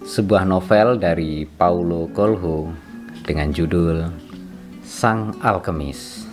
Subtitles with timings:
[0.00, 2.72] sebuah novel dari Paulo Coelho
[3.20, 4.08] dengan judul
[4.80, 6.24] Sang Alkemis.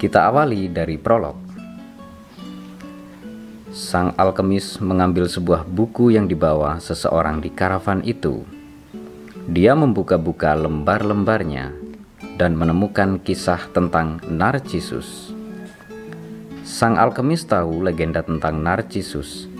[0.00, 1.36] Kita awali dari prolog.
[3.76, 8.48] Sang alkemis mengambil sebuah buku yang dibawa seseorang di karavan itu.
[9.52, 11.76] Dia membuka-buka lembar-lembarnya
[12.40, 15.36] dan menemukan kisah tentang Narcissus.
[16.64, 19.52] Sang alkemis tahu legenda tentang Narcissus,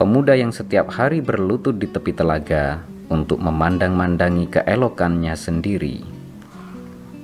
[0.00, 2.80] pemuda yang setiap hari berlutut di tepi telaga
[3.12, 6.00] untuk memandang-mandangi keelokannya sendiri.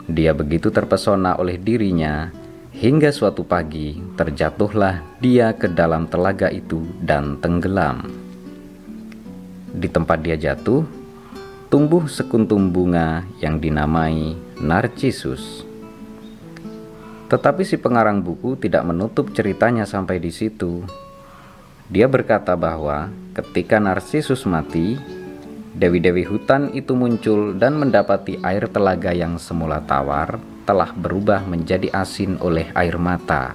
[0.04, 2.28] Dia begitu terpesona oleh dirinya
[2.76, 8.04] Hingga suatu pagi terjatuhlah dia ke dalam telaga itu dan tenggelam.
[9.72, 10.84] Di tempat dia jatuh,
[11.72, 15.64] tumbuh sekuntum bunga yang dinamai Narcissus.
[17.32, 20.84] Tetapi si pengarang buku tidak menutup ceritanya sampai di situ.
[21.86, 24.98] Dia berkata bahwa ketika Narcissus mati,
[25.78, 32.42] dewi-dewi hutan itu muncul dan mendapati air telaga yang semula tawar telah berubah menjadi asin
[32.42, 33.54] oleh air mata.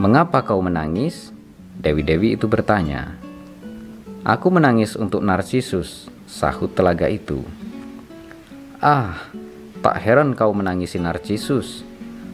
[0.00, 1.32] Mengapa kau menangis?
[1.76, 3.20] Dewi-dewi itu bertanya.
[4.24, 7.44] Aku menangis untuk Narsisus, sahut telaga itu.
[8.80, 9.28] Ah,
[9.84, 11.84] tak heran kau menangisi Narsisus.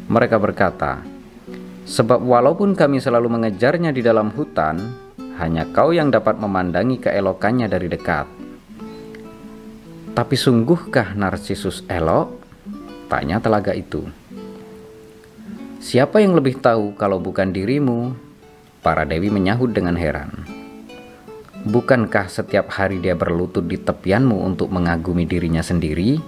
[0.06, 1.02] Mereka berkata,
[1.86, 4.78] sebab walaupun kami selalu mengejarnya di dalam hutan,
[5.40, 8.28] hanya kau yang dapat memandangi keelokannya dari dekat.
[10.12, 12.36] Tapi sungguhkah Narsisus elok?
[13.08, 14.04] Tanya telaga itu.
[15.82, 18.14] Siapa yang lebih tahu kalau bukan dirimu?
[18.84, 20.46] Para dewi menyahut dengan heran.
[21.62, 26.18] Bukankah setiap hari dia berlutut di tepianmu untuk mengagumi dirinya sendiri?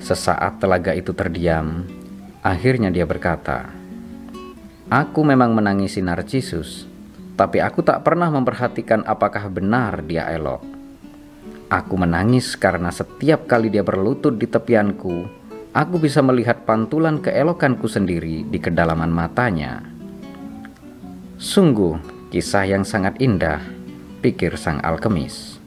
[0.00, 1.84] Sesaat telaga itu terdiam,
[2.40, 3.83] akhirnya dia berkata,
[4.94, 6.86] Aku memang menangisi Narcissus,
[7.34, 10.62] tapi aku tak pernah memperhatikan apakah benar dia elok.
[11.66, 15.26] Aku menangis karena setiap kali dia berlutut di tepianku,
[15.74, 19.82] aku bisa melihat pantulan keelokanku sendiri di kedalaman matanya.
[21.42, 21.98] Sungguh,
[22.30, 23.66] kisah yang sangat indah,
[24.22, 25.58] pikir sang alkemis.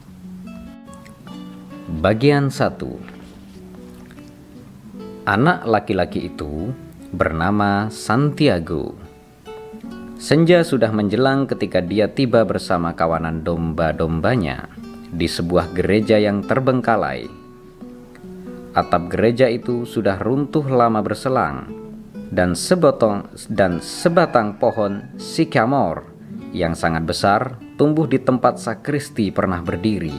[2.00, 2.80] Bagian 1
[5.28, 6.72] Anak laki-laki itu
[7.12, 9.07] bernama Santiago.
[10.18, 14.66] Senja sudah menjelang ketika dia tiba bersama kawanan domba-dombanya
[15.14, 17.30] di sebuah gereja yang terbengkalai.
[18.74, 21.70] Atap gereja itu sudah runtuh lama berselang
[22.34, 26.02] dan sebotong dan sebatang pohon sikamor
[26.50, 30.18] yang sangat besar tumbuh di tempat sakristi pernah berdiri.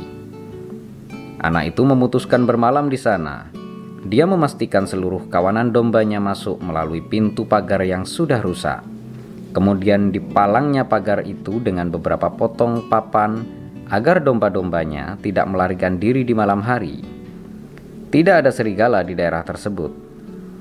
[1.43, 3.51] Anak itu memutuskan bermalam di sana.
[4.07, 8.98] Dia memastikan seluruh kawanan dombanya masuk melalui pintu pagar yang sudah rusak.
[9.49, 13.41] Kemudian dipalangnya pagar itu dengan beberapa potong papan
[13.89, 17.01] agar domba-dombanya tidak melarikan diri di malam hari.
[18.09, 19.89] Tidak ada serigala di daerah tersebut,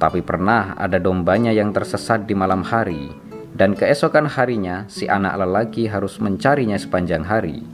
[0.01, 3.13] tapi pernah ada dombanya yang tersesat di malam hari,
[3.53, 7.65] dan keesokan harinya si anak lelaki harus mencarinya sepanjang hari.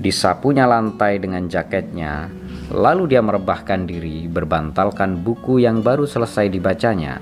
[0.00, 2.30] Disapunya lantai dengan jaketnya,
[2.70, 7.18] lalu dia merebahkan diri berbantalkan buku yang baru selesai dibacanya.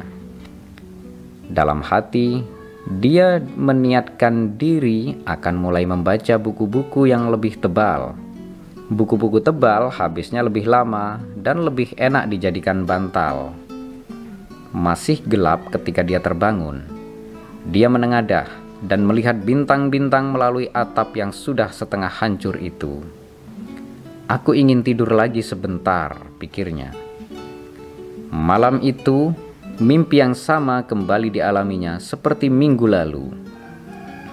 [1.48, 2.57] Dalam hati,
[2.88, 8.16] dia meniatkan diri akan mulai membaca buku-buku yang lebih tebal.
[8.88, 13.52] Buku-buku tebal habisnya lebih lama dan lebih enak dijadikan bantal.
[14.72, 16.80] Masih gelap ketika dia terbangun.
[17.68, 18.48] Dia menengadah
[18.80, 23.04] dan melihat bintang-bintang melalui atap yang sudah setengah hancur itu.
[24.32, 26.96] Aku ingin tidur lagi sebentar, pikirnya.
[28.32, 29.36] Malam itu,
[29.78, 33.30] Mimpi yang sama kembali dialaminya seperti minggu lalu.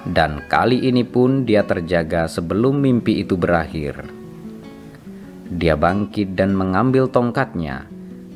[0.01, 4.09] Dan kali ini pun dia terjaga sebelum mimpi itu berakhir.
[5.53, 7.85] Dia bangkit dan mengambil tongkatnya,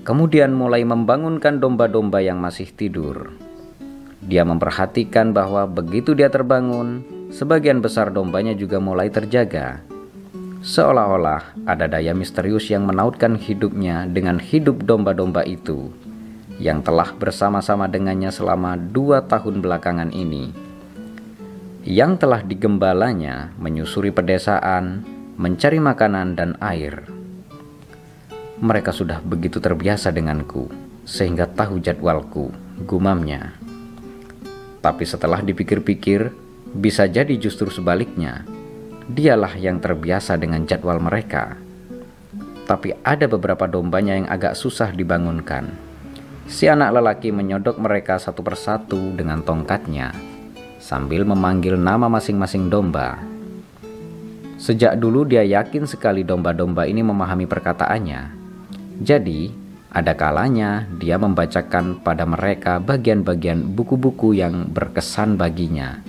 [0.05, 3.33] kemudian mulai membangunkan domba-domba yang masih tidur.
[4.21, 7.01] Dia memperhatikan bahwa begitu dia terbangun,
[7.33, 9.81] sebagian besar dombanya juga mulai terjaga.
[10.61, 15.89] Seolah-olah ada daya misterius yang menautkan hidupnya dengan hidup domba-domba itu
[16.59, 20.51] yang telah bersama-sama dengannya selama dua tahun belakangan ini,
[21.87, 25.07] yang telah digembalanya menyusuri pedesaan,
[25.39, 27.07] mencari makanan dan air.
[28.59, 30.67] Mereka sudah begitu terbiasa denganku,
[31.07, 32.51] sehingga tahu jadwalku,
[32.83, 33.55] gumamnya.
[34.83, 36.35] Tapi setelah dipikir-pikir,
[36.75, 38.43] bisa jadi justru sebaliknya.
[39.07, 41.55] Dialah yang terbiasa dengan jadwal mereka.
[42.67, 45.88] Tapi ada beberapa dombanya yang agak susah dibangunkan
[46.49, 50.11] Si anak lelaki menyodok mereka satu persatu dengan tongkatnya
[50.81, 53.21] sambil memanggil nama masing-masing domba.
[54.57, 58.33] Sejak dulu dia yakin sekali domba-domba ini memahami perkataannya.
[58.97, 59.53] Jadi,
[59.93, 66.01] ada kalanya dia membacakan pada mereka bagian-bagian buku-buku yang berkesan baginya,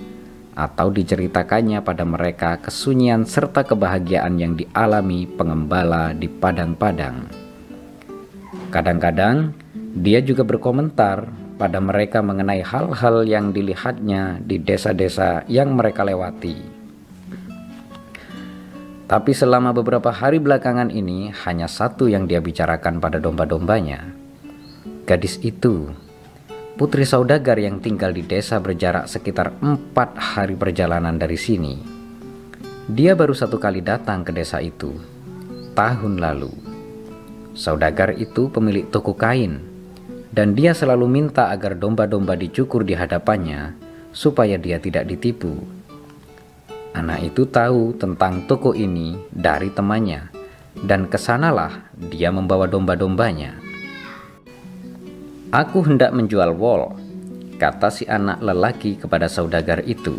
[0.57, 7.29] atau diceritakannya pada mereka kesunyian serta kebahagiaan yang dialami pengembala di padang-padang.
[8.73, 9.60] Kadang-kadang
[9.91, 11.27] dia juga berkomentar
[11.59, 16.57] pada mereka mengenai hal-hal yang dilihatnya di desa-desa yang mereka lewati.
[19.11, 24.07] Tapi selama beberapa hari belakangan ini hanya satu yang dia bicarakan pada domba-dombanya.
[25.03, 25.91] Gadis itu,
[26.79, 31.75] putri saudagar yang tinggal di desa berjarak sekitar empat hari perjalanan dari sini.
[32.87, 34.95] Dia baru satu kali datang ke desa itu,
[35.75, 36.55] tahun lalu.
[37.51, 39.70] Saudagar itu pemilik toko kain,
[40.31, 43.75] dan dia selalu minta agar domba-domba dicukur di hadapannya
[44.15, 45.59] supaya dia tidak ditipu.
[46.95, 50.27] Anak itu tahu tentang toko ini dari temannya,
[50.83, 53.59] dan ke sanalah dia membawa domba-dombanya.
[55.51, 56.95] Aku hendak menjual wol,
[57.59, 60.15] kata si anak lelaki kepada saudagar itu.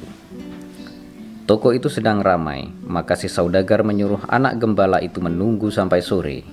[1.49, 6.45] Toko itu sedang ramai, maka si saudagar menyuruh anak gembala itu menunggu sampai sore.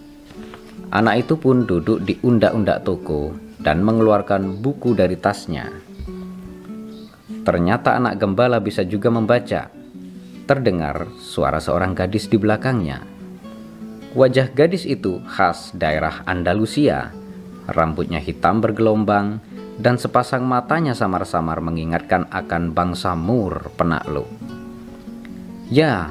[0.91, 5.67] Anak itu pun duduk di undak-undak toko dan mengeluarkan buku dari tasnya.
[7.43, 9.71] Ternyata anak gembala bisa juga membaca
[10.49, 13.05] terdengar suara seorang gadis di belakangnya.
[14.17, 17.13] Wajah gadis itu khas daerah Andalusia.
[17.69, 19.37] Rambutnya hitam bergelombang
[19.77, 24.25] dan sepasang matanya samar-samar mengingatkan akan bangsa Mur penakluk.
[25.69, 26.09] Ya,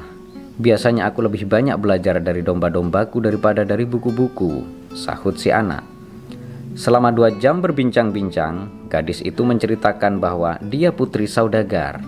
[0.55, 4.63] biasanya aku lebih banyak belajar dari domba-dombaku daripada dari buku-buku,
[4.95, 5.98] sahut si anak.
[6.77, 12.01] Selama dua jam berbincang-bincang, gadis itu menceritakan bahwa dia putri saudagar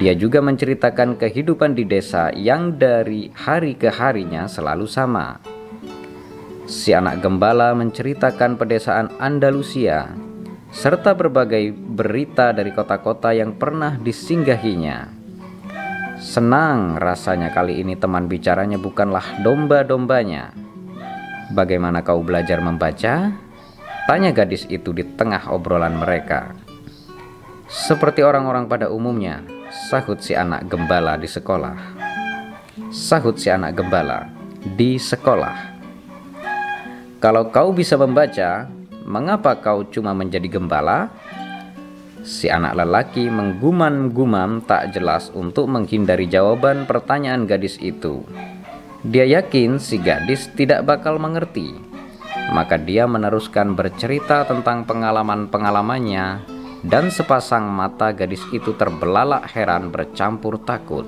[0.00, 5.36] dia juga menceritakan kehidupan di desa yang dari hari ke harinya selalu sama.
[6.64, 10.08] Si anak gembala menceritakan pedesaan Andalusia
[10.72, 15.12] serta berbagai berita dari kota-kota yang pernah disinggahinya.
[16.16, 20.56] Senang rasanya kali ini teman bicaranya bukanlah domba-dombanya.
[21.52, 23.36] Bagaimana kau belajar membaca?
[24.08, 26.54] Tanya gadis itu di tengah obrolan mereka.
[27.68, 31.78] Seperti orang-orang pada umumnya, Sahut si anak gembala di sekolah.
[32.90, 34.26] Sahut si anak gembala
[34.74, 35.78] di sekolah.
[37.22, 38.66] Kalau kau bisa membaca,
[39.06, 41.14] mengapa kau cuma menjadi gembala?
[42.26, 48.26] Si anak lelaki menggumam-gumam tak jelas untuk menghindari jawaban pertanyaan gadis itu.
[49.06, 51.89] Dia yakin si gadis tidak bakal mengerti.
[52.50, 56.42] Maka dia meneruskan bercerita tentang pengalaman-pengalamannya
[56.82, 61.06] dan sepasang mata gadis itu terbelalak heran bercampur takut.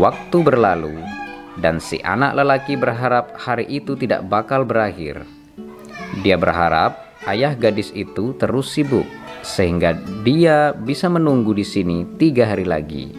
[0.00, 0.96] Waktu berlalu,
[1.60, 5.28] dan si anak lelaki berharap hari itu tidak bakal berakhir.
[6.24, 9.06] Dia berharap ayah gadis itu terus sibuk,
[9.44, 13.12] sehingga dia bisa menunggu di sini tiga hari lagi.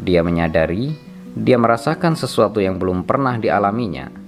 [0.00, 4.19] Dia menyadari dia merasakan sesuatu yang belum pernah dialaminya.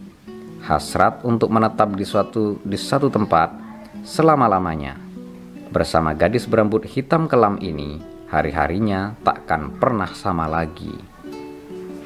[0.62, 3.50] Hasrat untuk menetap di suatu di satu tempat
[4.06, 4.94] selama-lamanya.
[5.74, 7.98] Bersama gadis berambut hitam kelam ini,
[8.30, 10.94] hari-harinya takkan pernah sama lagi.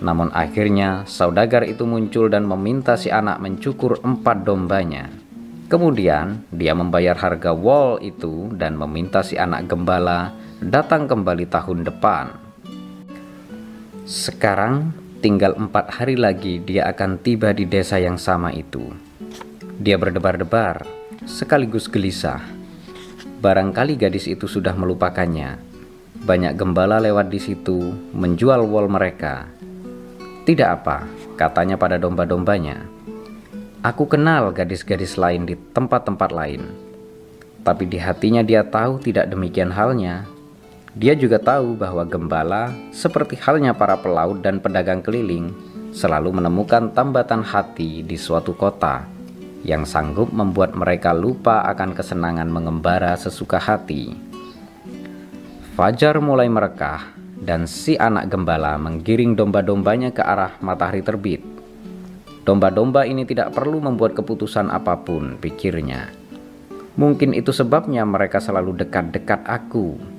[0.01, 5.13] Namun akhirnya saudagar itu muncul dan meminta si anak mencukur empat dombanya.
[5.67, 10.33] Kemudian dia membayar harga wall itu dan meminta si anak gembala
[10.65, 12.33] datang kembali tahun depan.
[14.07, 18.93] Sekarang tinggal empat hari lagi dia akan tiba di desa yang sama itu.
[19.77, 20.85] Dia berdebar-debar,
[21.29, 22.57] sekaligus gelisah
[23.37, 25.61] Barangkali gadis itu sudah melupakannya.
[26.25, 29.47] Banyak gembala lewat di situ menjual wol mereka.
[30.49, 31.05] Tidak apa,
[31.37, 32.81] katanya pada domba-dombanya.
[33.85, 36.65] Aku kenal gadis-gadis lain di tempat-tempat lain.
[37.61, 40.25] Tapi di hatinya dia tahu tidak demikian halnya.
[40.97, 45.53] Dia juga tahu bahwa gembala, seperti halnya para pelaut dan pedagang keliling,
[45.93, 49.05] selalu menemukan tambatan hati di suatu kota
[49.61, 54.17] yang sanggup membuat mereka lupa akan kesenangan mengembara sesuka hati.
[55.77, 61.45] Fajar mulai merekah dan si anak gembala menggiring domba-dombanya ke arah matahari terbit.
[62.49, 66.09] Domba-domba ini tidak perlu membuat keputusan apa pun, pikirnya.
[66.97, 70.16] Mungkin itu sebabnya mereka selalu dekat-dekat aku.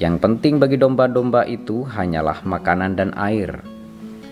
[0.00, 3.60] Yang penting bagi domba-domba itu hanyalah makanan dan air.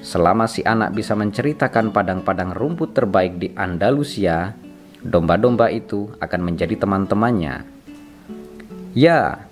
[0.00, 4.56] Selama si anak bisa menceritakan padang-padang rumput terbaik di Andalusia,
[5.04, 7.68] domba-domba itu akan menjadi teman-temannya.
[8.96, 9.44] Ya,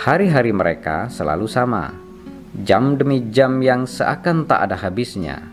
[0.00, 1.92] hari-hari mereka selalu sama.
[2.64, 5.44] Jam demi jam yang seakan tak ada habisnya,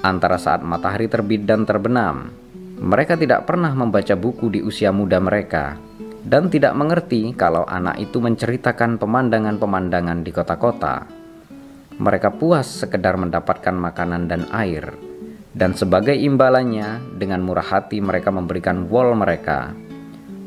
[0.00, 2.32] antara saat matahari terbit dan terbenam,
[2.80, 5.76] mereka tidak pernah membaca buku di usia muda mereka
[6.22, 11.06] dan tidak mengerti kalau anak itu menceritakan pemandangan-pemandangan di kota-kota.
[11.98, 14.94] Mereka puas sekedar mendapatkan makanan dan air,
[15.52, 19.76] dan sebagai imbalannya, dengan murah hati mereka memberikan wol mereka,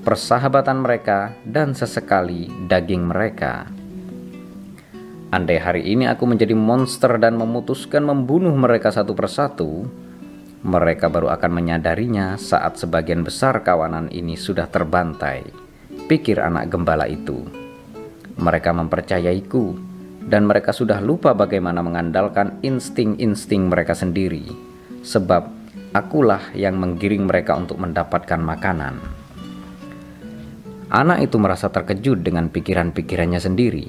[0.02, 3.70] persahabatan mereka, dan sesekali daging mereka.
[5.30, 9.86] Andai hari ini aku menjadi monster dan memutuskan membunuh mereka satu persatu,
[10.66, 15.46] mereka baru akan menyadarinya saat sebagian besar kawanan ini sudah terbantai.
[16.10, 17.46] Pikir anak gembala itu.
[18.42, 19.78] Mereka mempercayaiku,
[20.26, 24.50] dan mereka sudah lupa bagaimana mengandalkan insting-insting mereka sendiri,
[25.06, 25.46] sebab
[25.94, 28.98] akulah yang menggiring mereka untuk mendapatkan makanan.
[30.90, 33.86] Anak itu merasa terkejut dengan pikiran-pikirannya sendiri.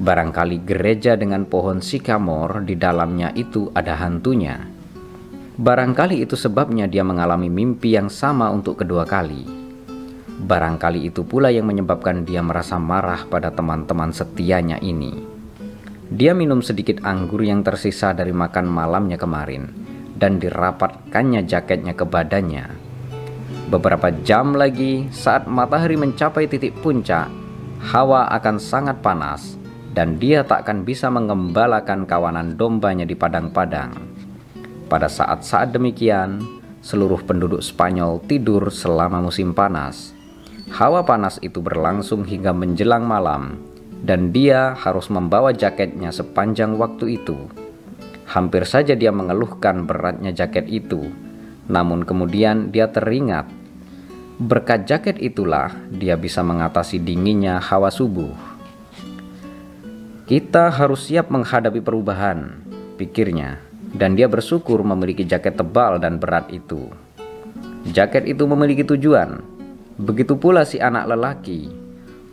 [0.00, 4.69] Barangkali gereja dengan pohon sikamor di dalamnya itu ada hantunya
[5.60, 9.44] Barangkali itu sebabnya dia mengalami mimpi yang sama untuk kedua kali.
[10.40, 15.20] Barangkali itu pula yang menyebabkan dia merasa marah pada teman-teman setianya ini.
[16.08, 19.68] Dia minum sedikit anggur yang tersisa dari makan malamnya kemarin
[20.16, 22.64] dan dirapatkannya jaketnya ke badannya.
[23.68, 27.28] Beberapa jam lagi, saat matahari mencapai titik puncak,
[27.84, 29.60] hawa akan sangat panas
[29.92, 34.09] dan dia tak akan bisa mengembalakan kawanan dombanya di padang-padang.
[34.90, 36.42] Pada saat-saat demikian,
[36.82, 40.10] seluruh penduduk Spanyol tidur selama musim panas.
[40.66, 43.54] Hawa panas itu berlangsung hingga menjelang malam,
[44.02, 47.38] dan dia harus membawa jaketnya sepanjang waktu itu.
[48.26, 51.06] Hampir saja dia mengeluhkan beratnya jaket itu,
[51.70, 53.46] namun kemudian dia teringat.
[54.42, 58.34] Berkat jaket itulah dia bisa mengatasi dinginnya hawa subuh.
[60.26, 62.58] Kita harus siap menghadapi perubahan,
[62.98, 66.90] pikirnya dan dia bersyukur memiliki jaket tebal dan berat itu.
[67.90, 69.40] Jaket itu memiliki tujuan,
[69.96, 71.72] begitu pula si anak lelaki.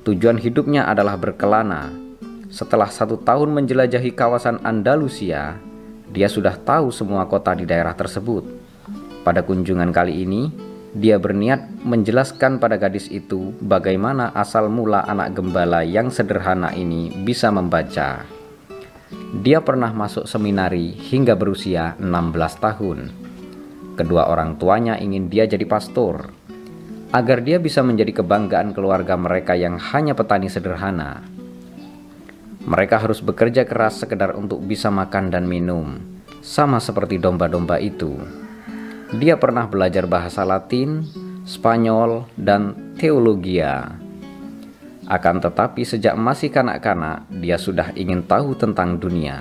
[0.03, 1.91] Tujuan hidupnya adalah berkelana.
[2.47, 5.59] Setelah satu tahun menjelajahi kawasan Andalusia,
[6.07, 8.47] dia sudah tahu semua kota di daerah tersebut.
[9.27, 10.47] Pada kunjungan kali ini,
[10.95, 17.51] dia berniat menjelaskan pada gadis itu bagaimana asal mula anak gembala yang sederhana ini bisa
[17.51, 18.36] membaca.
[19.43, 22.99] Dia pernah masuk seminari hingga berusia 16 tahun.
[23.95, 26.31] Kedua orang tuanya ingin dia jadi pastor,
[27.15, 31.23] agar dia bisa menjadi kebanggaan keluarga mereka yang hanya petani sederhana.
[32.67, 35.99] Mereka harus bekerja keras sekedar untuk bisa makan dan minum,
[36.43, 38.19] sama seperti domba-domba itu.
[39.15, 41.07] Dia pernah belajar bahasa Latin,
[41.47, 44.06] Spanyol, dan teologia
[45.07, 49.39] akan tetapi sejak masih kanak-kanak, dia sudah ingin tahu tentang dunia.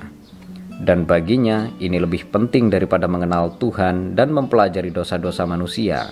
[0.78, 6.06] Dan baginya ini lebih penting daripada mengenal Tuhan dan mempelajari dosa-dosa manusia.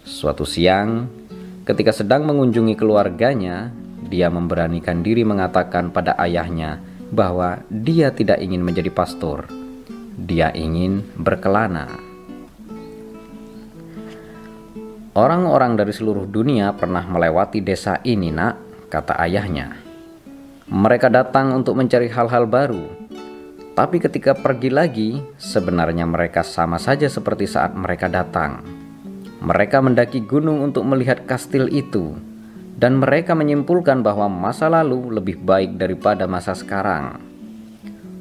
[0.00, 1.04] Suatu siang,
[1.68, 3.68] ketika sedang mengunjungi keluarganya,
[4.08, 6.80] dia memberanikan diri mengatakan pada ayahnya
[7.12, 9.44] bahwa dia tidak ingin menjadi pastor.
[10.16, 12.07] Dia ingin berkelana.
[15.18, 19.74] Orang-orang dari seluruh dunia pernah melewati desa ini, Nak, kata ayahnya.
[20.70, 22.86] Mereka datang untuk mencari hal-hal baru.
[23.74, 28.62] Tapi ketika pergi lagi, sebenarnya mereka sama saja seperti saat mereka datang.
[29.42, 32.14] Mereka mendaki gunung untuk melihat kastil itu,
[32.78, 37.18] dan mereka menyimpulkan bahwa masa lalu lebih baik daripada masa sekarang.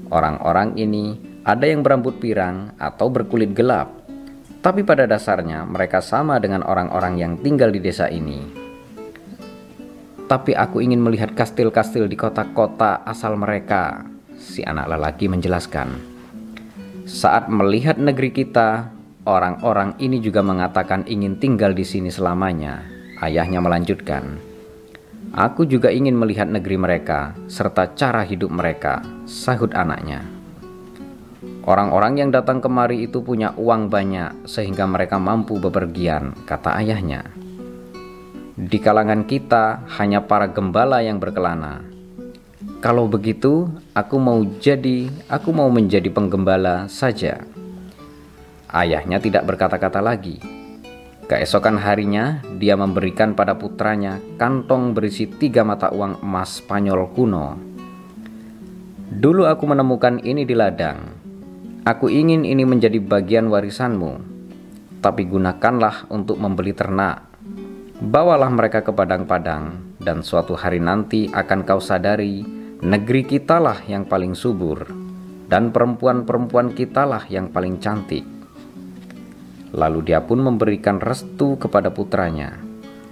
[0.10, 1.14] Orang-orang ini
[1.46, 3.97] ada yang berambut pirang atau berkulit gelap,
[4.62, 8.42] tapi pada dasarnya mereka sama dengan orang-orang yang tinggal di desa ini.
[10.28, 14.04] Tapi aku ingin melihat kastil-kastil di kota-kota asal mereka,
[14.36, 15.88] si anak lelaki menjelaskan.
[17.08, 18.92] Saat melihat negeri kita,
[19.24, 22.84] orang-orang ini juga mengatakan ingin tinggal di sini selamanya.
[23.24, 24.36] Ayahnya melanjutkan,
[25.32, 30.37] Aku juga ingin melihat negeri mereka serta cara hidup mereka, sahut anaknya.
[31.68, 37.28] Orang-orang yang datang kemari itu punya uang banyak sehingga mereka mampu bepergian, kata ayahnya.
[38.56, 41.84] Di kalangan kita hanya para gembala yang berkelana.
[42.80, 47.44] Kalau begitu, aku mau jadi, aku mau menjadi penggembala saja.
[48.72, 50.40] Ayahnya tidak berkata-kata lagi.
[51.28, 57.60] Keesokan harinya, dia memberikan pada putranya kantong berisi tiga mata uang emas Spanyol kuno.
[59.12, 61.17] Dulu aku menemukan ini di ladang,
[61.88, 64.20] Aku ingin ini menjadi bagian warisanmu,
[65.00, 67.24] tapi gunakanlah untuk membeli ternak.
[68.04, 72.44] Bawalah mereka ke padang-padang, dan suatu hari nanti akan kau sadari
[72.84, 74.84] negeri kitalah yang paling subur,
[75.48, 78.28] dan perempuan-perempuan kitalah yang paling cantik.
[79.72, 82.52] Lalu dia pun memberikan restu kepada putranya.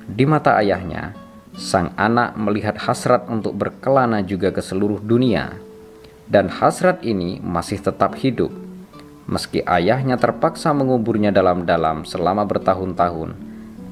[0.04, 1.16] Di mata ayahnya,
[1.56, 5.56] sang anak melihat hasrat untuk berkelana juga ke seluruh dunia,
[6.28, 8.65] dan hasrat ini masih tetap hidup.
[9.26, 13.34] Meski ayahnya terpaksa menguburnya dalam-dalam selama bertahun-tahun,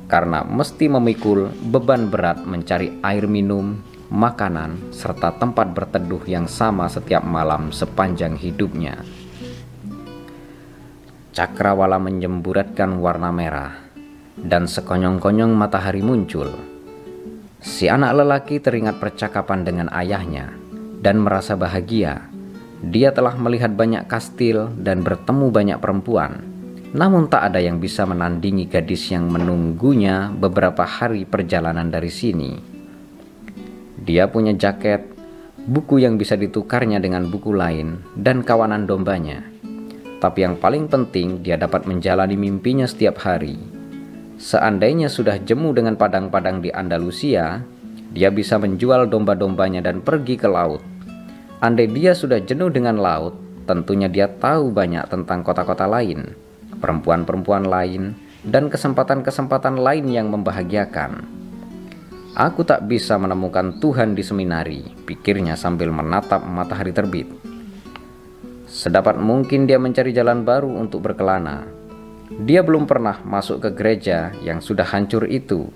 [0.06, 3.82] karena mesti memikul beban berat mencari air minum,
[4.14, 9.02] makanan, serta tempat berteduh yang sama setiap malam sepanjang hidupnya.
[11.34, 13.74] Cakrawala menyemburatkan warna merah,
[14.38, 16.54] dan sekonyong-konyong matahari muncul.
[17.58, 20.54] Si anak lelaki teringat percakapan dengan ayahnya
[21.02, 22.30] dan merasa bahagia.
[22.84, 26.54] Dia telah melihat banyak kastil dan bertemu banyak perempuan
[26.94, 32.54] namun tak ada yang bisa menandingi gadis yang menunggunya beberapa hari perjalanan dari sini.
[33.98, 35.02] Dia punya jaket,
[35.66, 39.42] buku yang bisa ditukarnya dengan buku lain, dan kawanan dombanya.
[40.22, 43.58] Tapi yang paling penting, dia dapat menjalani mimpinya setiap hari.
[44.38, 47.66] Seandainya sudah jemu dengan padang-padang di Andalusia,
[48.14, 50.93] dia bisa menjual domba-dombanya dan pergi ke laut.
[51.64, 56.44] Andai dia sudah jenuh dengan laut, tentunya dia tahu banyak tentang kota-kota lain
[56.84, 58.12] perempuan-perempuan lain,
[58.44, 61.24] dan kesempatan-kesempatan lain yang membahagiakan.
[62.36, 67.32] Aku tak bisa menemukan Tuhan di seminari, pikirnya sambil menatap matahari terbit.
[68.68, 71.64] Sedapat mungkin dia mencari jalan baru untuk berkelana.
[72.44, 75.70] Dia belum pernah masuk ke gereja yang sudah hancur itu.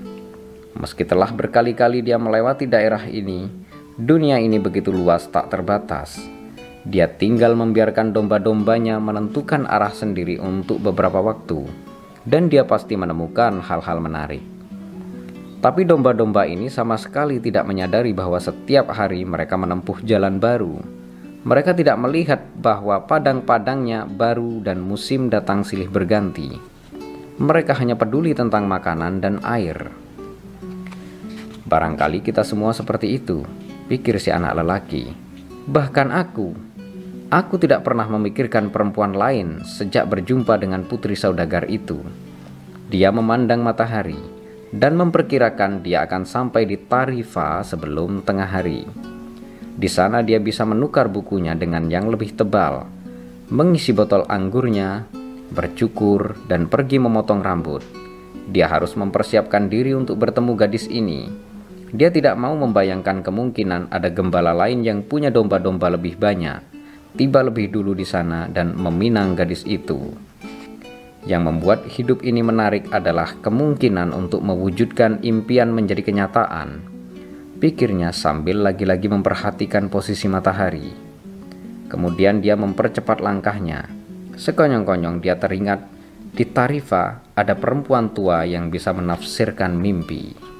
[0.73, 3.47] Meski telah berkali-kali dia melewati daerah ini,
[3.97, 6.21] dunia ini begitu luas tak terbatas.
[6.85, 11.65] Dia tinggal membiarkan domba-dombanya menentukan arah sendiri untuk beberapa waktu,
[12.23, 14.45] dan dia pasti menemukan hal-hal menarik.
[15.57, 20.77] Tapi domba-domba ini sama sekali tidak menyadari bahwa setiap hari mereka menempuh jalan baru.
[21.41, 26.53] Mereka tidak melihat bahwa padang-padangnya baru dan musim datang silih berganti.
[27.41, 29.89] Mereka hanya peduli tentang makanan dan air.
[31.67, 33.43] Barangkali kita semua seperti itu,
[33.87, 35.09] pikir si anak lelaki.
[35.67, 36.67] Bahkan aku,
[37.27, 41.99] Aku tidak pernah memikirkan perempuan lain sejak berjumpa dengan putri saudagar itu.
[42.87, 44.15] Dia memandang matahari
[44.71, 48.87] dan memperkirakan dia akan sampai di Tarifa sebelum tengah hari.
[49.75, 52.87] Di sana dia bisa menukar bukunya dengan yang lebih tebal,
[53.51, 55.03] mengisi botol anggurnya,
[55.51, 57.83] bercukur, dan pergi memotong rambut.
[58.47, 61.27] Dia harus mempersiapkan diri untuk bertemu gadis ini.
[61.91, 66.77] Dia tidak mau membayangkan kemungkinan ada gembala lain yang punya domba-domba lebih banyak
[67.17, 70.13] tiba lebih dulu di sana dan meminang gadis itu.
[71.27, 76.87] Yang membuat hidup ini menarik adalah kemungkinan untuk mewujudkan impian menjadi kenyataan.
[77.57, 80.93] Pikirnya sambil lagi-lagi memperhatikan posisi matahari.
[81.89, 83.89] Kemudian dia mempercepat langkahnya.
[84.37, 85.83] Sekonyong-konyong dia teringat
[86.31, 90.56] di Tarifa ada perempuan tua yang bisa menafsirkan mimpi.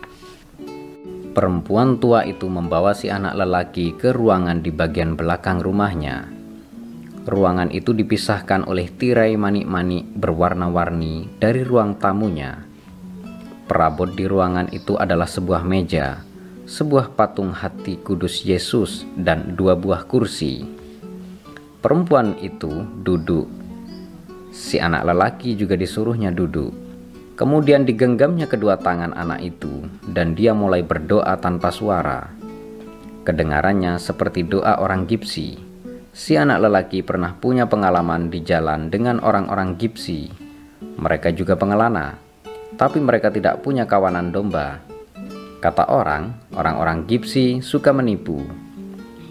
[1.38, 6.26] Perempuan tua itu membawa si anak lelaki ke ruangan di bagian belakang rumahnya.
[7.30, 12.66] Ruangan itu dipisahkan oleh tirai manik-manik berwarna-warni dari ruang tamunya.
[13.70, 16.26] Perabot di ruangan itu adalah sebuah meja,
[16.66, 20.66] sebuah patung hati kudus Yesus, dan dua buah kursi.
[21.86, 23.46] Perempuan itu duduk.
[24.50, 26.87] Si anak lelaki juga disuruhnya duduk.
[27.38, 32.34] Kemudian digenggamnya kedua tangan anak itu, dan dia mulai berdoa tanpa suara.
[33.24, 35.68] Kedengarannya seperti doa orang Gipsi
[36.18, 40.34] si anak lelaki pernah punya pengalaman di jalan dengan orang-orang Gipsi.
[40.98, 42.18] Mereka juga pengelana,
[42.74, 44.82] tapi mereka tidak punya kawanan domba.
[45.62, 48.42] Kata orang, orang-orang Gipsi suka menipu.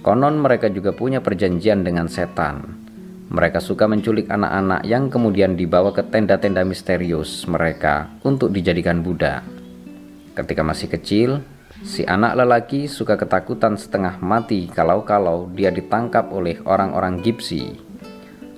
[0.07, 2.86] Konon mereka juga punya perjanjian dengan setan.
[3.27, 9.43] Mereka suka menculik anak-anak yang kemudian dibawa ke tenda-tenda misterius mereka untuk dijadikan budak.
[10.39, 11.31] Ketika masih kecil,
[11.85, 17.77] Si anak lelaki suka ketakutan setengah mati kalau-kalau dia ditangkap oleh orang-orang Gipsi.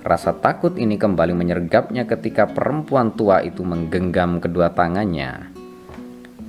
[0.07, 5.51] Rasa takut ini kembali menyergapnya ketika perempuan tua itu menggenggam kedua tangannya.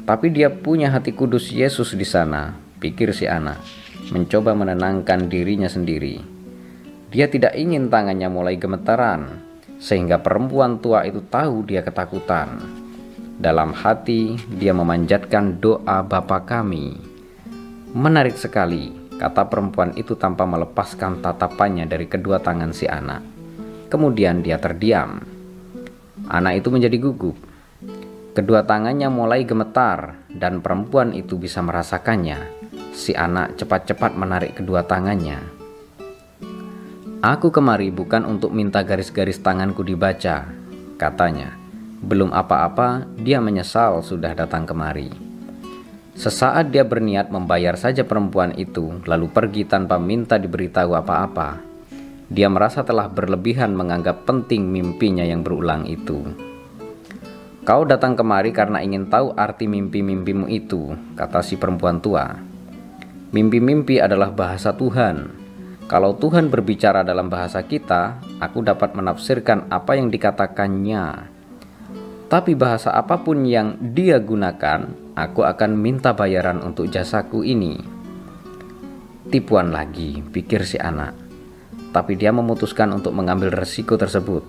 [0.07, 3.59] Tapi dia punya hati kudus Yesus di sana, pikir si anak,
[4.15, 6.40] mencoba menenangkan dirinya sendiri.
[7.11, 9.43] Dia tidak ingin tangannya mulai gemetaran,
[9.83, 12.63] sehingga perempuan tua itu tahu dia ketakutan.
[13.35, 16.95] Dalam hati dia memanjatkan doa Bapa kami.
[17.99, 23.27] Menarik sekali, kata perempuan itu tanpa melepaskan tatapannya dari kedua tangan si anak.
[23.91, 25.19] Kemudian dia terdiam.
[26.31, 27.35] Anak itu menjadi gugup.
[28.39, 32.39] Kedua tangannya mulai gemetar dan perempuan itu bisa merasakannya.
[32.95, 35.60] Si anak cepat-cepat menarik kedua tangannya.
[37.21, 40.49] Aku kemari bukan untuk minta garis-garis tanganku dibaca,
[40.97, 41.53] katanya.
[42.01, 45.13] Belum apa-apa, dia menyesal sudah datang kemari.
[46.17, 51.61] Sesaat dia berniat membayar saja perempuan itu, lalu pergi tanpa minta diberitahu apa-apa.
[52.33, 56.25] Dia merasa telah berlebihan menganggap penting mimpinya yang berulang itu.
[57.69, 62.33] Kau datang kemari karena ingin tahu arti mimpi-mimpimu itu, kata si perempuan tua.
[63.37, 65.40] Mimpi-mimpi adalah bahasa Tuhan.
[65.91, 71.27] Kalau Tuhan berbicara dalam bahasa kita, aku dapat menafsirkan apa yang dikatakannya.
[72.31, 74.87] Tapi bahasa apa pun yang dia gunakan,
[75.19, 77.75] aku akan minta bayaran untuk jasaku ini.
[79.35, 81.11] Tipuan lagi, pikir si anak.
[81.91, 84.47] Tapi dia memutuskan untuk mengambil resiko tersebut.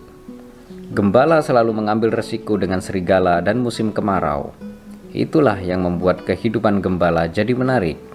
[0.93, 4.53] Gembala selalu mengambil resiko dengan serigala dan musim kemarau.
[5.09, 8.10] Itulah yang membuat kehidupan gembala jadi menarik.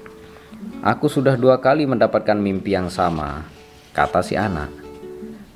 [0.86, 3.42] Aku sudah dua kali mendapatkan mimpi yang sama,
[3.90, 4.70] kata si anak.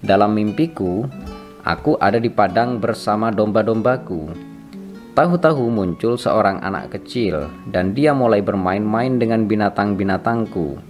[0.01, 1.07] Dalam mimpiku,
[1.63, 4.33] aku ada di padang bersama domba-dombaku.
[5.15, 10.81] Tahu-tahu muncul seorang anak kecil dan dia mulai bermain-main dengan binatang-binatangku.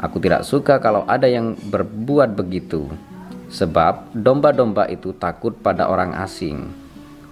[0.00, 2.88] Aku tidak suka kalau ada yang berbuat begitu,
[3.52, 6.68] sebab domba-domba itu takut pada orang asing.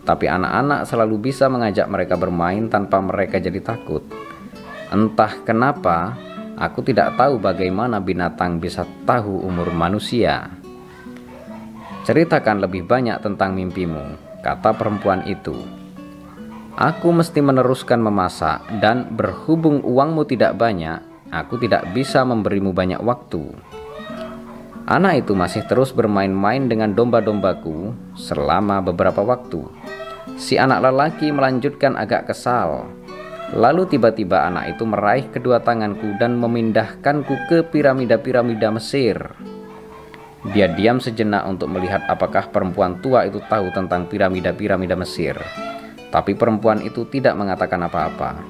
[0.05, 4.05] Tapi anak-anak selalu bisa mengajak mereka bermain tanpa mereka jadi takut.
[4.95, 6.15] Entah kenapa,
[6.55, 10.55] Aku tidak tahu bagaimana binatang bisa tahu umur manusia.
[12.07, 14.15] Ceritakan lebih banyak tentang mimpimu,
[14.47, 15.59] kata perempuan itu.
[16.79, 21.03] Aku mesti meneruskan memasak, dan berhubung uangmu tidak banyak,
[21.35, 23.51] aku tidak bisa memberimu banyak waktu.
[24.87, 29.67] Anak itu masih terus bermain-main dengan domba-dombaku selama beberapa waktu.
[30.39, 32.87] Si anak lelaki melanjutkan agak kesal
[33.55, 39.15] Lalu tiba-tiba anak itu meraih kedua tanganku dan memindahkanku ke piramida-piramida Mesir.
[40.51, 45.39] Dia diam sejenak untuk melihat apakah perempuan tua itu tahu tentang piramida-piramida Mesir.
[46.11, 48.43] Tapi perempuan itu tidak mengatakan apa-apa.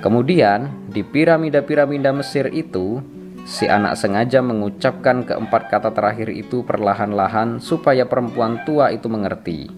[0.00, 3.04] Kemudian, di piramida-piramida Mesir itu,
[3.44, 9.68] si anak sengaja mengucapkan keempat kata terakhir itu perlahan-lahan supaya perempuan tua itu mengerti.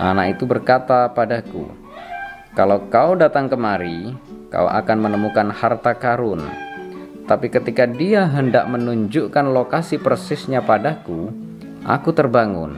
[0.00, 1.81] Anak itu berkata padaku,
[2.52, 4.12] kalau kau datang kemari,
[4.52, 6.44] kau akan menemukan harta karun.
[7.24, 11.32] Tapi ketika dia hendak menunjukkan lokasi persisnya padaku,
[11.80, 12.76] aku terbangun.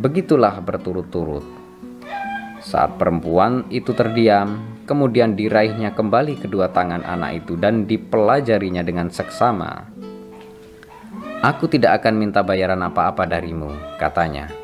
[0.00, 1.44] Begitulah berturut-turut.
[2.64, 4.56] Saat perempuan itu terdiam,
[4.88, 9.84] kemudian diraihnya kembali kedua tangan anak itu dan dipelajarinya dengan seksama.
[11.44, 13.68] Aku tidak akan minta bayaran apa-apa darimu,
[14.00, 14.63] katanya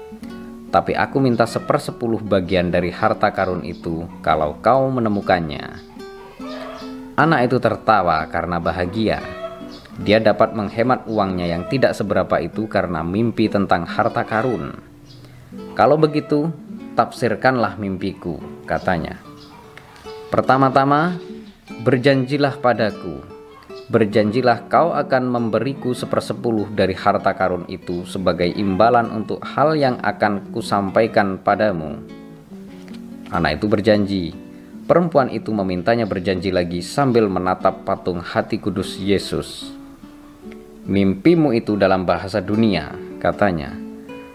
[0.70, 5.82] tapi aku minta sepersepuluh bagian dari harta karun itu kalau kau menemukannya.
[7.18, 9.18] Anak itu tertawa karena bahagia.
[10.00, 14.72] Dia dapat menghemat uangnya yang tidak seberapa itu karena mimpi tentang harta karun.
[15.76, 16.48] Kalau begitu,
[16.96, 19.20] tafsirkanlah mimpiku, katanya.
[20.32, 21.20] Pertama-tama,
[21.84, 23.29] berjanjilah padaku
[23.90, 30.54] Berjanjilah kau akan memberiku sepersepuluh dari harta karun itu sebagai imbalan untuk hal yang akan
[30.54, 31.98] kusampaikan padamu.
[33.34, 34.24] Anak itu berjanji.
[34.86, 39.74] Perempuan itu memintanya berjanji lagi sambil menatap patung hati kudus Yesus.
[40.86, 43.74] Mimpimu itu dalam bahasa dunia, katanya.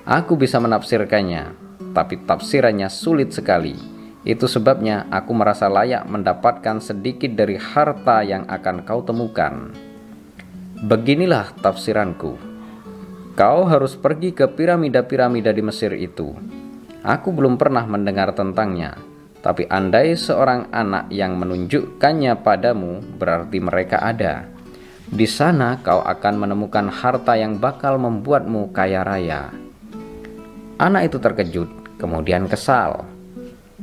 [0.03, 1.55] Aku bisa menafsirkannya,
[1.95, 3.94] tapi tafsirannya sulit sekali
[4.25, 9.69] itu sebabnya aku merasa layak mendapatkan sedikit dari harta yang akan kau temukan.
[10.81, 12.33] Beginilah tafsiranku.
[13.37, 16.33] Kau harus pergi ke piramida-piramida di Mesir itu.
[17.05, 18.97] Aku belum pernah mendengar tentangnya,
[19.45, 24.49] tapi andai seorang anak yang menunjukkannya padamu, berarti mereka ada.
[25.05, 29.53] Di sana kau akan menemukan harta yang bakal membuatmu kaya raya.
[30.81, 33.14] Anak itu terkejut, kemudian kesal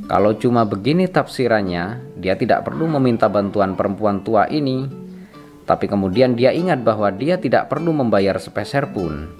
[0.02, 4.90] kalau cuma begini tafsirannya, dia tidak perlu meminta bantuan perempuan tua ini.
[5.62, 9.30] Tapi kemudian dia ingat bahwa dia tidak perlu membayar sepeser pun.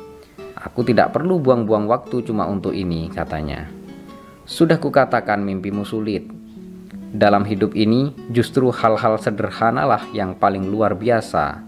[0.54, 3.66] Aku tidak perlu buang-buang waktu cuma untuk ini, katanya.
[4.46, 6.30] Sudah kukatakan mimpimu sulit.
[7.10, 11.58] Dalam hidup ini, justru hal-hal sederhanalah yang paling luar biasa.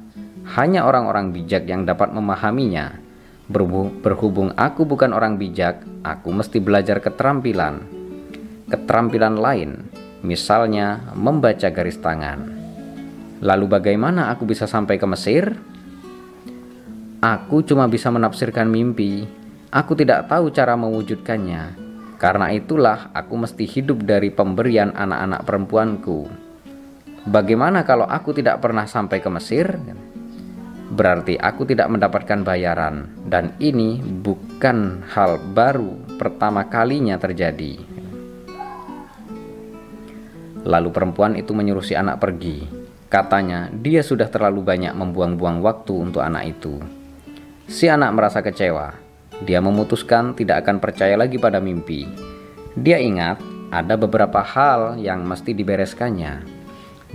[0.54, 2.94] Hanya orang-orang bijak yang dapat memahaminya.
[3.50, 7.93] Berhubung aku bukan orang bijak, aku mesti belajar keterampilan
[8.74, 9.86] keterampilan lain,
[10.26, 12.50] misalnya membaca garis tangan.
[13.38, 15.54] Lalu bagaimana aku bisa sampai ke Mesir?
[17.22, 19.30] Aku cuma bisa menafsirkan mimpi.
[19.70, 21.86] Aku tidak tahu cara mewujudkannya.
[22.18, 26.20] Karena itulah aku mesti hidup dari pemberian anak-anak perempuanku.
[27.24, 29.66] Bagaimana kalau aku tidak pernah sampai ke Mesir?
[30.94, 37.93] Berarti aku tidak mendapatkan bayaran, dan ini bukan hal baru pertama kalinya terjadi.
[40.64, 42.64] Lalu perempuan itu menyuruh si anak pergi.
[43.12, 46.80] Katanya, dia sudah terlalu banyak membuang-buang waktu untuk anak itu.
[47.68, 48.96] Si anak merasa kecewa.
[49.44, 52.08] Dia memutuskan tidak akan percaya lagi pada mimpi.
[52.74, 53.38] Dia ingat
[53.70, 56.42] ada beberapa hal yang mesti dibereskannya.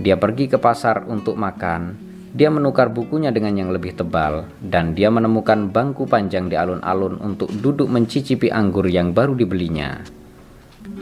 [0.00, 2.08] Dia pergi ke pasar untuk makan.
[2.30, 7.50] Dia menukar bukunya dengan yang lebih tebal, dan dia menemukan bangku panjang di alun-alun untuk
[7.50, 9.98] duduk mencicipi anggur yang baru dibelinya.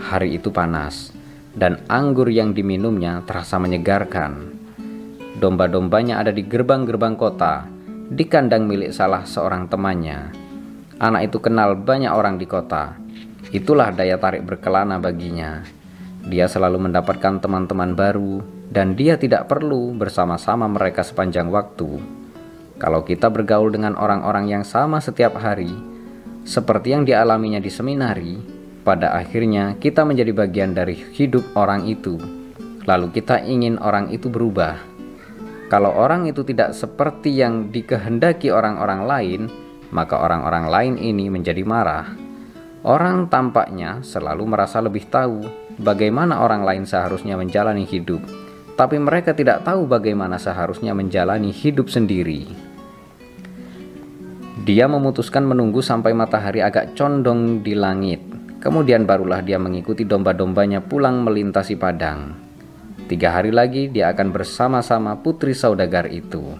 [0.09, 1.13] Hari itu panas,
[1.55, 4.59] dan anggur yang diminumnya terasa menyegarkan.
[5.39, 7.65] Domba-dombanya ada di gerbang-gerbang kota,
[8.11, 10.35] di kandang milik salah seorang temannya.
[10.99, 12.99] Anak itu kenal banyak orang di kota.
[13.55, 15.63] Itulah daya tarik berkelana baginya.
[16.27, 22.03] Dia selalu mendapatkan teman-teman baru, dan dia tidak perlu bersama-sama mereka sepanjang waktu.
[22.77, 25.71] Kalau kita bergaul dengan orang-orang yang sama setiap hari,
[26.43, 28.58] seperti yang dialaminya di seminari,
[28.89, 32.17] pada akhirnya kita menjadi bagian dari hidup orang itu.
[32.89, 34.81] Lalu kita ingin orang itu berubah.
[35.69, 39.41] Kalau orang itu tidak seperti yang dikehendaki orang-orang lain,
[39.93, 42.17] maka orang-orang lain ini menjadi marah.
[42.89, 45.45] Orang tampaknya selalu merasa lebih tahu
[45.77, 48.25] bagaimana orang lain seharusnya menjalani hidup
[48.79, 52.47] tapi mereka tidak tahu bagaimana seharusnya menjalani hidup sendiri.
[54.63, 58.28] Dia memutuskan menunggu sampai matahari agak condong di langit.
[58.59, 62.35] Kemudian barulah dia mengikuti domba-dombanya pulang melintasi padang.
[63.07, 66.59] Tiga hari lagi dia akan bersama-sama putri saudagar itu.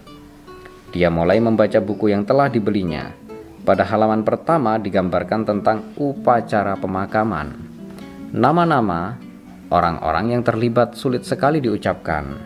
[0.89, 3.13] Dia mulai membaca buku yang telah dibelinya.
[3.61, 7.53] Pada halaman pertama digambarkan tentang upacara pemakaman.
[8.33, 9.29] Nama-nama
[9.69, 12.41] Orang-orang yang terlibat sulit sekali diucapkan.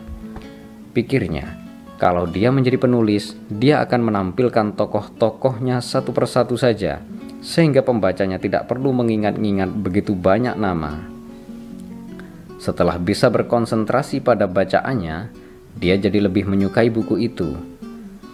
[0.92, 1.56] Pikirnya,
[1.96, 7.00] kalau dia menjadi penulis, dia akan menampilkan tokoh-tokohnya satu persatu saja,
[7.44, 11.04] sehingga pembacanya tidak perlu mengingat-ingat begitu banyak nama.
[12.56, 15.28] Setelah bisa berkonsentrasi pada bacaannya,
[15.76, 17.52] dia jadi lebih menyukai buku itu.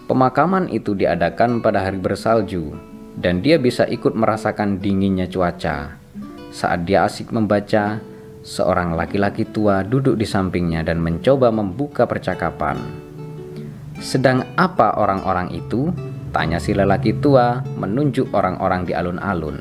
[0.07, 2.71] Pemakaman itu diadakan pada hari bersalju,
[3.19, 5.99] dan dia bisa ikut merasakan dinginnya cuaca.
[6.55, 7.99] Saat dia asik membaca,
[8.41, 12.73] Seorang laki-laki tua duduk di sampingnya dan mencoba membuka percakapan.
[14.01, 15.93] Sedang apa orang-orang itu?
[16.31, 19.59] Tanya si lelaki tua menunjuk orang-orang di alun-alun.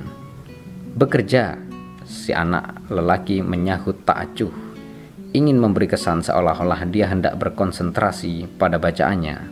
[0.95, 1.59] Bekerja,
[2.07, 4.55] si anak lelaki menyahut tak acuh.
[5.35, 9.51] Ingin memberi kesan seolah-olah dia hendak berkonsentrasi pada bacaannya.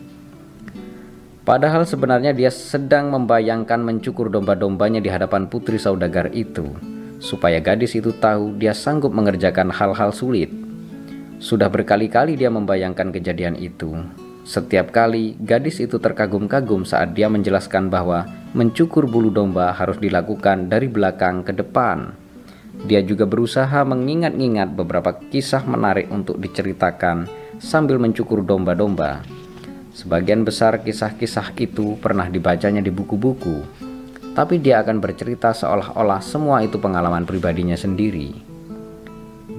[1.42, 6.70] Padahal sebenarnya dia sedang membayangkan mencukur domba-dombanya di hadapan putri saudagar itu
[7.18, 10.50] supaya gadis itu tahu dia sanggup mengerjakan hal-hal sulit.
[11.38, 13.94] Sudah berkali-kali dia membayangkan kejadian itu.
[14.48, 18.24] Setiap kali gadis itu terkagum-kagum saat dia menjelaskan bahwa
[18.56, 22.16] mencukur bulu domba harus dilakukan dari belakang ke depan.
[22.88, 27.28] Dia juga berusaha mengingat-ingat beberapa kisah menarik untuk diceritakan
[27.60, 29.20] sambil mencukur domba-domba.
[29.92, 33.60] Sebagian besar kisah-kisah itu pernah dibacanya di buku-buku,
[34.32, 38.32] tapi dia akan bercerita seolah-olah semua itu pengalaman pribadinya sendiri.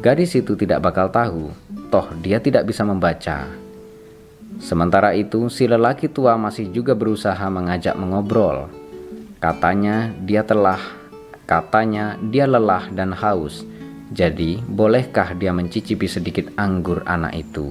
[0.02, 1.54] Gadis itu tidak bakal tahu,
[1.94, 3.69] toh dia tidak bisa membaca.
[4.58, 8.66] Sementara itu, si lelaki tua masih juga berusaha mengajak mengobrol.
[9.38, 10.82] Katanya dia telah,
[11.46, 13.62] katanya dia lelah dan haus.
[14.10, 17.70] Jadi, bolehkah dia mencicipi sedikit anggur anak itu?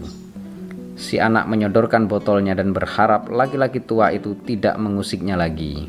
[0.99, 5.87] Si anak menyodorkan botolnya dan berharap laki-laki tua itu tidak mengusiknya lagi.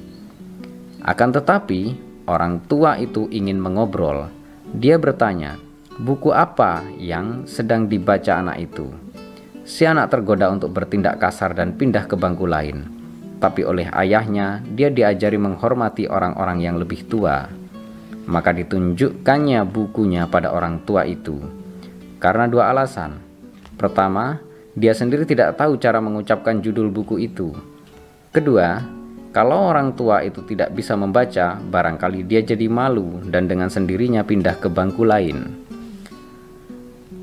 [1.05, 1.97] Akan tetapi,
[2.29, 4.29] orang tua itu ingin mengobrol.
[4.69, 5.57] Dia bertanya,
[5.97, 9.08] "Buku apa yang sedang dibaca anak itu?"
[9.69, 12.89] Si anak tergoda untuk bertindak kasar dan pindah ke bangku lain.
[13.37, 17.45] Tapi oleh ayahnya, dia diajari menghormati orang-orang yang lebih tua.
[18.25, 21.37] Maka ditunjukkannya bukunya pada orang tua itu.
[22.17, 23.21] Karena dua alasan.
[23.77, 24.41] Pertama,
[24.73, 27.53] dia sendiri tidak tahu cara mengucapkan judul buku itu.
[28.33, 28.81] Kedua,
[29.29, 34.57] kalau orang tua itu tidak bisa membaca, barangkali dia jadi malu dan dengan sendirinya pindah
[34.57, 35.37] ke bangku lain.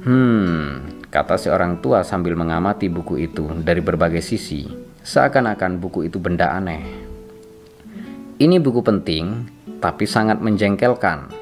[0.06, 4.68] Hmm, kata si orang tua sambil mengamati buku itu dari berbagai sisi,
[5.00, 6.84] seakan-akan buku itu benda aneh.
[8.36, 9.48] Ini buku penting,
[9.80, 11.32] tapi sangat menjengkelkan.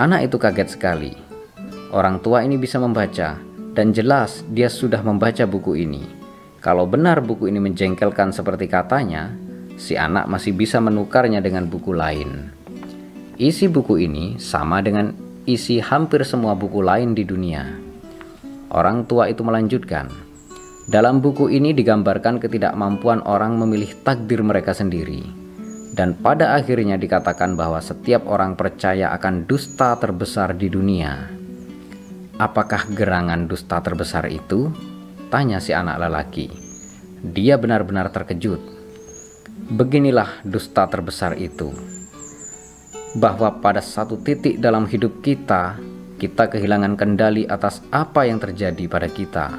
[0.00, 1.12] Anak itu kaget sekali.
[1.92, 3.36] Orang tua ini bisa membaca,
[3.76, 6.08] dan jelas dia sudah membaca buku ini.
[6.64, 9.36] Kalau benar buku ini menjengkelkan seperti katanya,
[9.76, 12.48] si anak masih bisa menukarnya dengan buku lain.
[13.36, 15.12] Isi buku ini sama dengan
[15.44, 17.91] isi hampir semua buku lain di dunia.
[18.72, 20.08] Orang tua itu melanjutkan,
[20.88, 25.22] dalam buku ini digambarkan ketidakmampuan orang memilih takdir mereka sendiri.
[25.92, 31.28] Dan pada akhirnya dikatakan bahwa setiap orang percaya akan dusta terbesar di dunia.
[32.40, 34.72] Apakah gerangan dusta terbesar itu?
[35.28, 36.48] Tanya si anak lelaki.
[37.20, 38.58] Dia benar-benar terkejut.
[39.68, 41.76] Beginilah dusta terbesar itu.
[43.20, 45.76] Bahwa pada satu titik dalam hidup kita,
[46.22, 49.58] kita kehilangan kendali atas apa yang terjadi pada kita,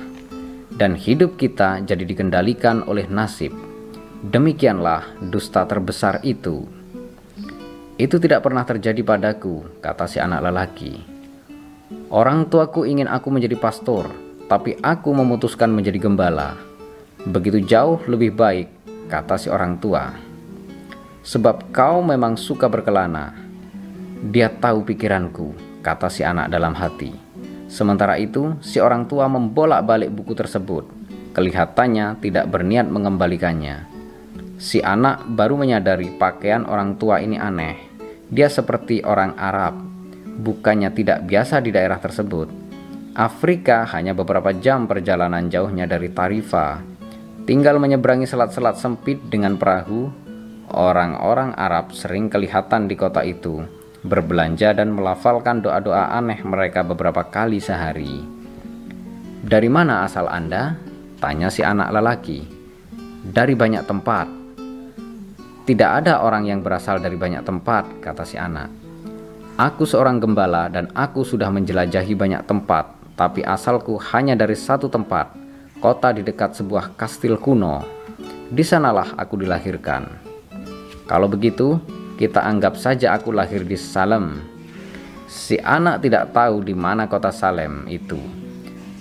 [0.79, 3.51] dan hidup kita jadi dikendalikan oleh nasib.
[4.23, 6.63] Demikianlah dusta terbesar itu.
[7.99, 11.03] Itu tidak pernah terjadi padaku, kata si anak lelaki.
[12.07, 14.07] Orang tuaku ingin aku menjadi pastor,
[14.47, 16.55] tapi aku memutuskan menjadi gembala.
[17.27, 18.71] Begitu jauh lebih baik,
[19.11, 20.15] kata si orang tua.
[21.27, 23.35] Sebab kau memang suka berkelana.
[24.23, 27.11] Dia tahu pikiranku, kata si anak dalam hati.
[27.67, 30.87] Sementara itu, si orang tua membolak-balik buku tersebut.
[31.35, 33.91] Kelihatannya tidak berniat mengembalikannya.
[34.55, 37.75] Si anak baru menyadari pakaian orang tua ini aneh.
[38.31, 39.75] Dia seperti orang Arab,
[40.39, 42.47] bukannya tidak biasa di daerah tersebut.
[43.13, 46.81] Afrika hanya beberapa jam perjalanan jauhnya dari Tarifa.
[47.43, 50.09] Tinggal menyeberangi selat-selat sempit dengan perahu,
[50.71, 57.63] orang-orang Arab sering kelihatan di kota itu berbelanja dan melafalkan doa-doa aneh mereka beberapa kali
[57.63, 58.19] sehari.
[59.43, 60.75] Dari mana asal Anda?
[61.19, 62.43] Tanya si anak lelaki.
[63.23, 64.27] Dari banyak tempat.
[65.63, 68.67] Tidak ada orang yang berasal dari banyak tempat, kata si anak.
[69.55, 75.31] Aku seorang gembala dan aku sudah menjelajahi banyak tempat, tapi asalku hanya dari satu tempat,
[75.79, 77.79] kota di dekat sebuah kastil kuno.
[78.51, 80.03] Di sanalah aku dilahirkan.
[81.07, 81.79] Kalau begitu,
[82.13, 84.37] kita anggap saja aku lahir di Salem.
[85.25, 88.21] Si anak tidak tahu di mana kota Salem itu.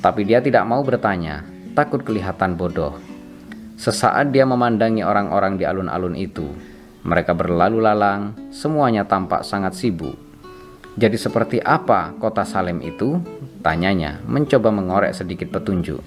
[0.01, 1.45] Tapi dia tidak mau bertanya,
[1.77, 2.97] takut kelihatan bodoh.
[3.77, 6.49] Sesaat dia memandangi orang-orang di alun-alun itu.
[7.05, 10.17] Mereka berlalu lalang, semuanya tampak sangat sibuk.
[10.97, 13.21] Jadi seperti apa kota Salem itu?
[13.61, 16.01] Tanyanya, mencoba mengorek sedikit petunjuk.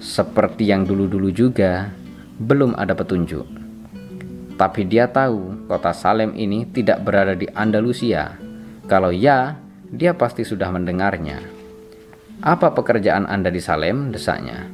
[0.00, 1.92] Seperti yang dulu-dulu juga,
[2.40, 3.59] belum ada petunjuk.
[4.60, 8.36] Tapi dia tahu kota Salem ini tidak berada di Andalusia.
[8.84, 9.56] Kalau ya,
[9.88, 11.40] dia pasti sudah mendengarnya.
[12.44, 14.12] Apa pekerjaan Anda di Salem?
[14.12, 14.68] desanya.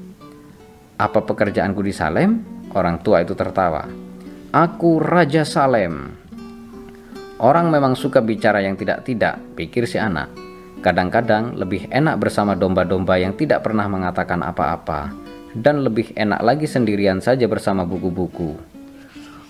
[0.99, 2.43] Apa pekerjaanku di Salem?
[2.75, 3.87] Orang tua itu tertawa.
[4.51, 6.19] Aku Raja Salem.
[7.39, 10.35] Orang memang suka bicara yang tidak-tidak, pikir si anak.
[10.83, 15.15] Kadang-kadang lebih enak bersama domba-domba yang tidak pernah mengatakan apa-apa,
[15.55, 18.76] dan lebih enak lagi sendirian saja bersama buku-buku.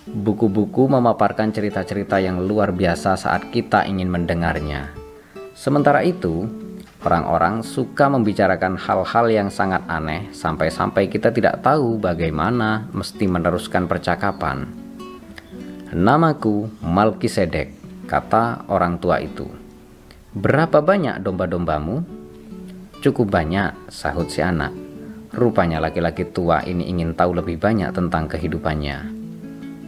[0.07, 4.95] Buku-buku memaparkan cerita-cerita yang luar biasa saat kita ingin mendengarnya.
[5.51, 6.47] Sementara itu,
[7.03, 14.71] orang-orang suka membicarakan hal-hal yang sangat aneh sampai-sampai kita tidak tahu bagaimana mesti meneruskan percakapan.
[15.91, 17.75] Namaku Malkisedek,
[18.07, 19.51] kata orang tua itu.
[20.39, 22.07] Berapa banyak domba-dombamu?
[23.03, 24.71] Cukup banyak, sahut si anak.
[25.35, 29.16] Rupanya laki-laki tua ini ingin tahu lebih banyak tentang kehidupannya.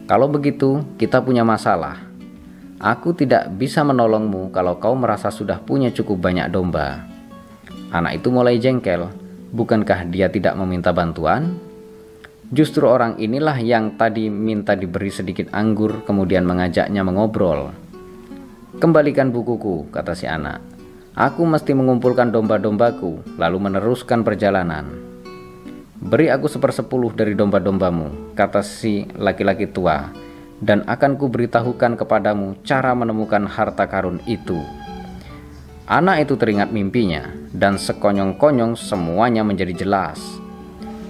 [0.09, 2.01] Kalau begitu, kita punya masalah.
[2.81, 7.05] Aku tidak bisa menolongmu kalau kau merasa sudah punya cukup banyak domba.
[7.92, 9.12] Anak itu mulai jengkel.
[9.53, 11.61] Bukankah dia tidak meminta bantuan?
[12.49, 17.77] Justru orang inilah yang tadi minta diberi sedikit anggur, kemudian mengajaknya mengobrol.
[18.81, 20.64] Kembalikan bukuku, kata si anak.
[21.12, 25.08] Aku mesti mengumpulkan domba-dombaku, lalu meneruskan perjalanan.
[25.99, 30.15] Beri aku sepersepuluh dari domba-dombamu, kata si laki-laki tua,
[30.63, 34.63] dan akan kuberitahukan kepadamu cara menemukan harta karun itu.
[35.91, 40.23] Anak itu teringat mimpinya, dan sekonyong-konyong semuanya menjadi jelas.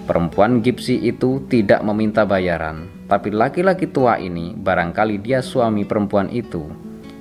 [0.09, 6.64] Perempuan gipsi itu tidak meminta bayaran, tapi laki-laki tua ini barangkali dia suami perempuan itu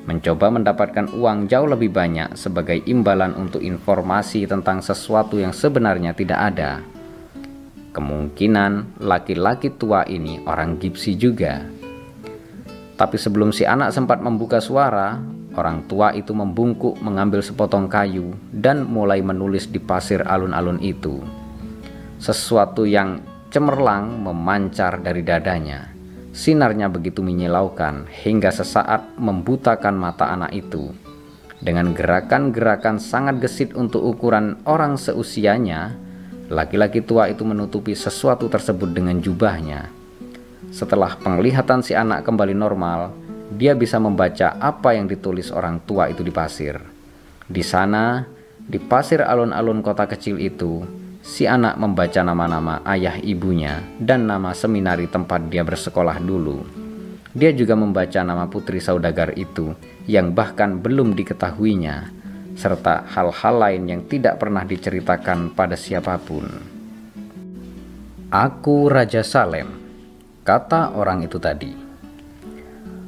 [0.08, 6.40] mencoba mendapatkan uang jauh lebih banyak sebagai imbalan untuk informasi tentang sesuatu yang sebenarnya tidak
[6.56, 6.80] ada.
[7.98, 11.66] Kemungkinan laki-laki tua ini orang gipsi juga.
[12.94, 15.18] Tapi sebelum si anak sempat membuka suara,
[15.58, 21.26] orang tua itu membungkuk mengambil sepotong kayu dan mulai menulis di pasir alun-alun itu.
[22.22, 23.18] Sesuatu yang
[23.50, 25.90] cemerlang memancar dari dadanya.
[26.38, 30.94] Sinarnya begitu menyilaukan hingga sesaat membutakan mata anak itu.
[31.58, 35.98] Dengan gerakan-gerakan sangat gesit untuk ukuran orang seusianya,
[36.48, 39.92] Laki-laki tua itu menutupi sesuatu tersebut dengan jubahnya.
[40.72, 43.12] Setelah penglihatan si anak kembali normal,
[43.52, 46.80] dia bisa membaca apa yang ditulis orang tua itu di pasir.
[47.48, 48.24] Di sana,
[48.68, 50.84] Di pasir alun-alun kota kecil itu,
[51.24, 56.68] si anak membaca nama-nama ayah ibunya dan nama seminari tempat dia bersekolah dulu.
[57.32, 59.72] Dia juga membaca nama putri saudagar itu
[60.04, 62.12] yang bahkan belum diketahuinya,
[62.58, 66.50] serta hal-hal lain yang tidak pernah diceritakan pada siapa pun.
[68.34, 69.70] Aku Raja Salem,
[70.42, 71.72] kata orang itu tadi.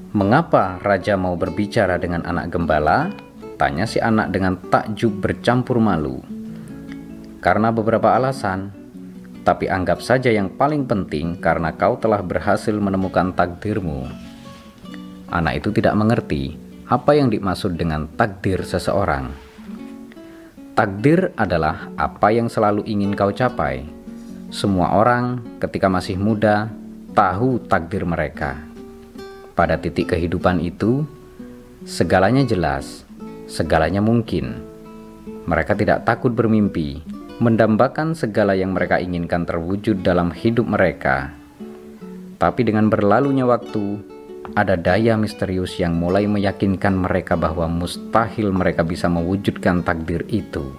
[0.10, 3.14] Mengapa raja mau berbicara dengan anak gembala?
[3.60, 6.24] Tanya si anak dengan takjub bercampur malu.
[7.44, 8.72] Karena beberapa alasan,
[9.44, 14.08] tapi anggap saja yang paling penting karena kau telah berhasil menemukan takdirmu.
[15.30, 19.30] Anak itu tidak mengerti apa yang dimaksud dengan takdir seseorang.
[20.74, 23.86] Takdir adalah apa yang selalu ingin kau capai.
[24.50, 26.66] Semua orang ketika masih muda
[27.14, 28.58] tahu takdir mereka
[29.54, 31.06] pada titik kehidupan itu,
[31.86, 33.06] segalanya jelas,
[33.46, 34.58] segalanya mungkin.
[35.46, 37.06] Mereka tidak takut bermimpi,
[37.38, 41.38] mendambakan segala yang mereka inginkan terwujud dalam hidup mereka.
[42.40, 44.00] Tapi dengan berlalunya waktu,
[44.56, 50.74] ada daya misterius yang mulai meyakinkan mereka bahwa mustahil mereka bisa mewujudkan takdir itu.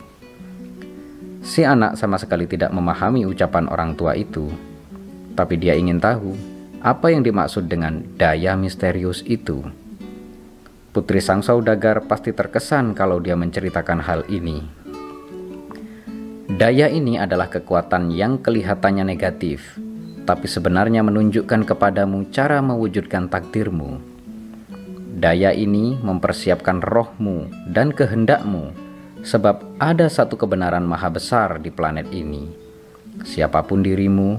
[1.40, 4.52] Si anak sama sekali tidak memahami ucapan orang tua itu,
[5.34, 6.36] tapi dia ingin tahu
[6.80, 9.60] apa yang dimaksud dengan daya misterius itu?
[10.90, 14.64] Putri sang saudagar pasti terkesan kalau dia menceritakan hal ini.
[16.50, 19.78] Daya ini adalah kekuatan yang kelihatannya negatif,
[20.30, 23.98] tapi sebenarnya menunjukkan kepadamu cara mewujudkan takdirmu.
[25.18, 28.70] Daya ini mempersiapkan rohmu dan kehendakmu,
[29.26, 32.46] sebab ada satu kebenaran maha besar di planet ini.
[33.26, 34.38] Siapa pun dirimu,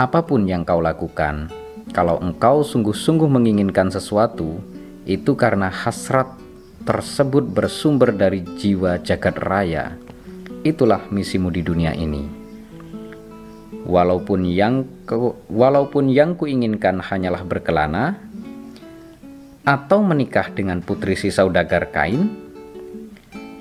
[0.00, 1.52] apa pun yang kau lakukan,
[1.92, 4.56] kalau engkau sungguh-sungguh menginginkan sesuatu,
[5.04, 6.32] itu karena hasrat
[6.88, 9.92] tersebut bersumber dari jiwa jagat raya.
[10.64, 12.37] Itulah misimu di dunia ini.
[13.86, 15.14] Walaupun yang ke,
[15.46, 18.18] walaupun yang kuinginkan hanyalah berkelana
[19.62, 22.32] atau menikah dengan putri si saudagar kain,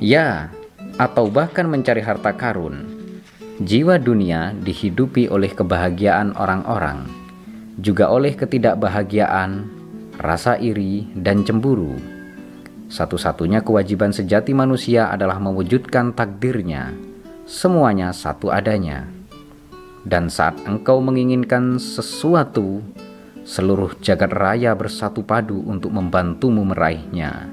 [0.01, 0.49] ya,
[0.97, 2.97] atau bahkan mencari harta karun.
[3.57, 7.27] Jiwa dunia dihidupi oleh kebahagiaan orang-orang
[7.77, 9.69] juga oleh ketidakbahagiaan,
[10.17, 11.93] rasa iri, dan cemburu.
[12.89, 16.89] Satu-satunya kewajiban sejati manusia adalah mewujudkan takdirnya,
[17.45, 19.16] semuanya satu adanya.
[20.07, 22.79] Dan saat engkau menginginkan sesuatu,
[23.43, 27.51] seluruh jagat raya bersatu padu untuk membantumu meraihnya.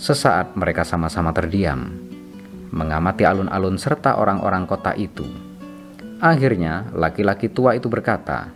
[0.00, 1.92] Sesaat mereka sama-sama terdiam,
[2.72, 5.28] mengamati alun-alun serta orang-orang kota itu.
[6.16, 8.48] Akhirnya, laki-laki tua itu berkata,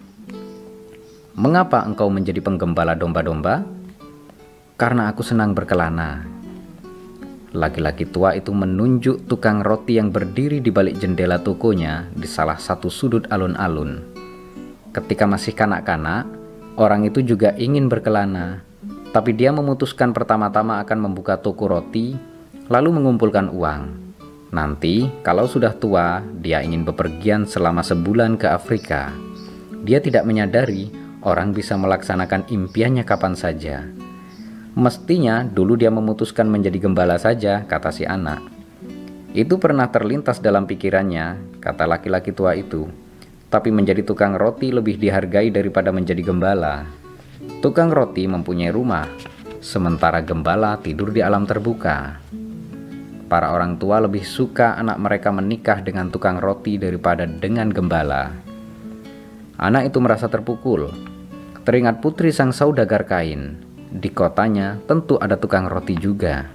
[1.37, 3.69] Mengapa engkau menjadi penggembala domba-domba?
[4.81, 6.32] Karena aku senang berkelana.
[7.53, 12.89] Laki-laki tua itu menunjuk tukang roti yang berdiri di balik jendela tokonya di salah satu
[12.89, 14.01] sudut alun-alun.
[14.97, 16.25] Ketika masih kanak-kanak,
[16.81, 18.65] orang itu juga ingin berkelana,
[19.13, 22.17] tapi dia memutuskan pertama-tama akan membuka toko roti,
[22.73, 24.01] lalu mengumpulkan uang.
[24.53, 29.13] Nanti, kalau sudah tua, dia ingin bepergian selama sebulan ke Afrika.
[29.85, 30.89] Dia tidak menyadari
[31.25, 33.85] orang bisa melaksanakan impiannya kapan saja.
[34.73, 38.41] Mestinya dulu dia memutuskan menjadi gembala saja, kata si anak.
[39.37, 42.89] Itu pernah terlintas dalam pikirannya, kata laki-laki tua itu.
[43.53, 46.89] Tapi menjadi tukang roti lebih dihargai daripada menjadi gembala.
[47.61, 49.05] Tukang roti mempunyai rumah,
[49.61, 52.17] sementara gembala tidur di alam terbuka.
[53.29, 58.33] Para orang tua lebih suka anak mereka menikah dengan tukang roti daripada dengan gembala.
[59.61, 61.13] Anak itu merasa terpukul
[61.63, 63.72] Teringat putri sang saudagar kain.
[63.93, 66.49] Di kotanya tentu ada tukang roti juga.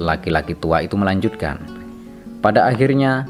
[0.00, 1.60] Laki-laki tua itu melanjutkan.
[2.40, 3.28] Pada akhirnya,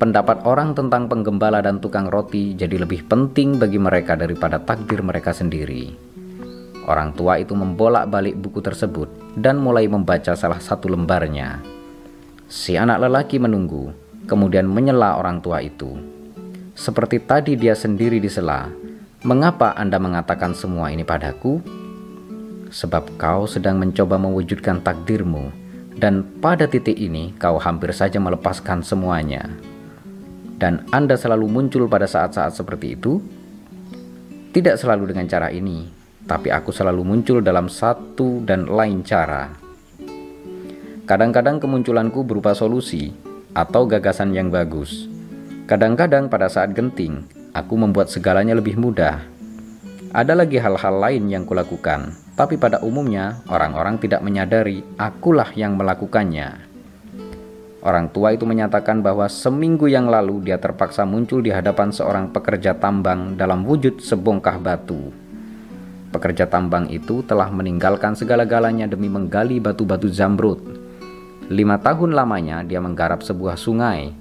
[0.00, 5.36] pendapat orang tentang penggembala dan tukang roti jadi lebih penting bagi mereka daripada takdir mereka
[5.36, 5.92] sendiri.
[6.88, 11.60] Orang tua itu membolak-balik buku tersebut dan mulai membaca salah satu lembarnya.
[12.48, 13.92] Si anak lelaki menunggu,
[14.24, 15.92] kemudian menyela orang tua itu.
[16.72, 18.72] Seperti tadi dia sendiri disela,
[19.24, 21.83] Mengapa Anda mengatakan semua ini padaku?
[22.74, 25.54] Sebab kau sedang mencoba mewujudkan takdirmu,
[25.94, 29.46] dan pada titik ini kau hampir saja melepaskan semuanya.
[30.58, 33.22] Dan Anda selalu muncul pada saat-saat seperti itu?
[34.50, 35.86] Tidak selalu dengan cara ini,
[36.26, 39.54] tapi aku selalu muncul dalam satu dan lain cara.
[41.06, 43.14] Kadang-kadang kemunculanku berupa solusi
[43.54, 45.06] atau gagasan yang bagus.
[45.70, 47.22] Kadang-kadang pada saat genting,
[47.54, 49.22] Aku membuat segalanya lebih mudah.
[50.10, 56.66] Ada lagi hal-hal lain yang kulakukan, tapi pada umumnya orang-orang tidak menyadari akulah yang melakukannya.
[57.84, 62.74] Orang tua itu menyatakan bahwa seminggu yang lalu dia terpaksa muncul di hadapan seorang pekerja
[62.74, 65.12] tambang dalam wujud sebongkah batu.
[66.08, 70.64] Pekerja tambang itu telah meninggalkan segala-galanya demi menggali batu-batu zamrud.
[71.52, 74.16] Lima tahun lamanya dia menggarap sebuah sungai,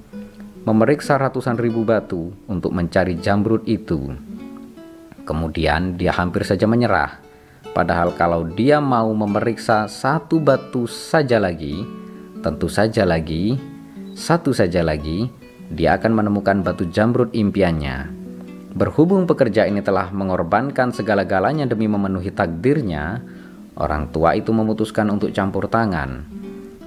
[0.68, 4.11] memeriksa ratusan ribu batu untuk mencari jamrud itu.
[5.24, 7.33] Kemudian dia hampir saja menyerah.
[7.74, 11.82] Padahal kalau dia mau memeriksa satu batu saja lagi,
[12.43, 13.55] Tentu saja lagi,
[14.19, 15.32] satu saja lagi,
[15.71, 18.11] dia akan menemukan batu jamrud impiannya.
[18.76, 23.24] Berhubung pekerja ini telah mengorbankan segala-galanya demi memenuhi takdirnya,
[23.80, 26.28] orang tua itu memutuskan untuk campur tangan.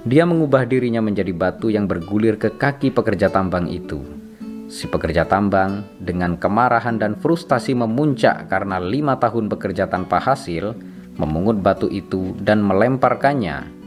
[0.05, 4.16] Dia mengubah dirinya menjadi batu yang bergulir ke kaki pekerja tambang itu.
[4.67, 10.75] Si pekerja tambang dengan kemarahan dan frustasi memuncak karena lima tahun bekerja tanpa hasil,
[11.15, 13.77] memungut batu itu dan melemparkannya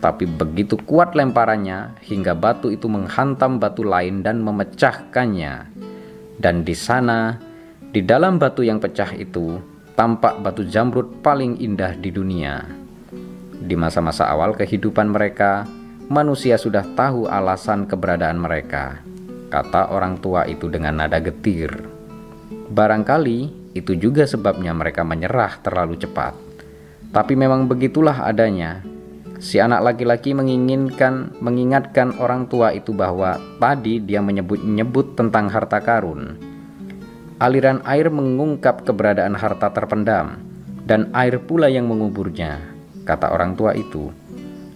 [0.00, 5.68] tapi begitu kuat lemparannya hingga batu itu menghantam batu lain dan memecahkannya.
[6.40, 7.36] Dan di sana,
[7.92, 9.60] di dalam batu yang pecah itu,
[9.92, 12.64] tampak batu jamrud paling indah di dunia.
[13.60, 15.68] Di masa-masa awal kehidupan mereka,
[16.08, 19.04] manusia sudah tahu alasan keberadaan mereka,
[19.50, 21.74] kata orang tua itu dengan nada getir.
[22.70, 26.32] Barangkali itu juga sebabnya mereka menyerah terlalu cepat.
[27.10, 28.86] Tapi memang begitulah adanya
[29.40, 36.36] Si anak laki-laki menginginkan mengingatkan orang tua itu bahwa tadi dia menyebut-nyebut tentang harta karun.
[37.40, 40.36] Aliran air mengungkap keberadaan harta terpendam
[40.84, 42.60] dan air pula yang menguburnya,
[43.08, 44.12] kata orang tua itu.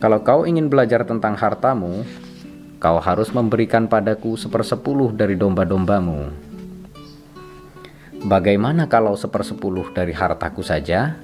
[0.00, 2.00] Kalau kau ingin belajar tentang hartamu,
[2.84, 6.28] kau harus memberikan padaku sepersepuluh dari domba-dombamu.
[8.28, 11.16] Bagaimana kalau sepersepuluh dari hartaku saja?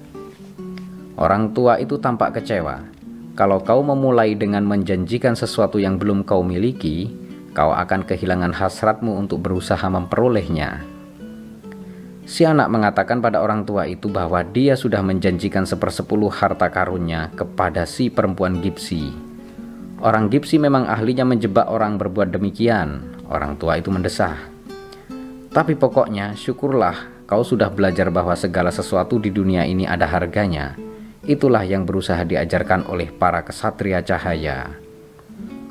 [1.21, 3.01] Orang tua itu tampak kecewa
[3.41, 7.09] kalau kau memulai dengan menjanjikan sesuatu yang belum kau miliki,
[7.57, 10.85] kau akan kehilangan hasratmu untuk berusaha memperolehnya.
[12.29, 17.89] Si anak mengatakan pada orang tua itu bahwa dia sudah menjanjikan sepersepuluh harta karunnya kepada
[17.89, 19.30] si perempuan Gipsi.
[20.01, 23.21] Orang Gipsi memang ahlinya menjebak orang berbuat demikian.
[23.29, 24.37] Orang tua itu mendesah.
[25.53, 30.75] Tapi pokoknya syukurlah kau sudah belajar bahwa segala sesuatu di dunia ini ada harganya
[31.21, 34.73] Itulah yang berusaha diajarkan oleh para kesatria cahaya.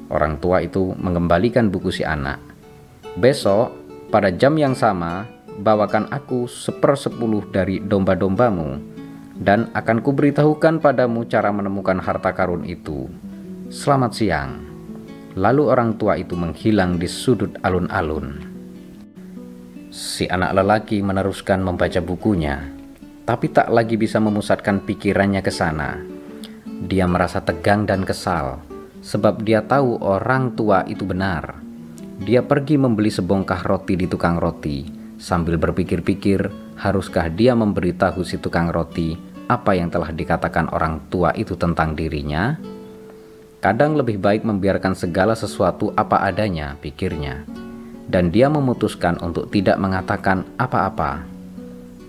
[0.05, 2.37] Orang tua itu mengembalikan buku si anak.
[3.17, 3.73] Besok,
[4.13, 5.25] pada jam yang sama,
[5.57, 8.77] bawakan aku sepersepuluh dari domba-dombamu,
[9.41, 13.09] dan akan kuberitahukan padamu cara menemukan harta karun itu.
[13.69, 14.51] Selamat siang.
[15.37, 18.41] Lalu orang tua itu menghilang di sudut alun-alun.
[19.93, 22.79] Si anak lelaki meneruskan membaca bukunya
[23.29, 26.01] tapi tak lagi bisa memusatkan pikirannya ke sana.
[26.65, 28.57] Dia merasa tegang dan kesal,
[29.05, 31.61] sebab dia tahu orang tua itu benar.
[32.25, 34.89] Dia pergi membeli sebongkah roti di tukang roti,
[35.21, 36.49] sambil berpikir-pikir,
[36.81, 39.13] haruskah dia memberitahu si tukang roti
[39.45, 42.57] apa yang telah dikatakan orang tua itu tentang dirinya?
[43.59, 47.43] Kadang lebih baik membiarkan segala sesuatu apa adanya, pikirnya.
[48.09, 51.39] Dan dia memutuskan untuk tidak mengatakan apa-apa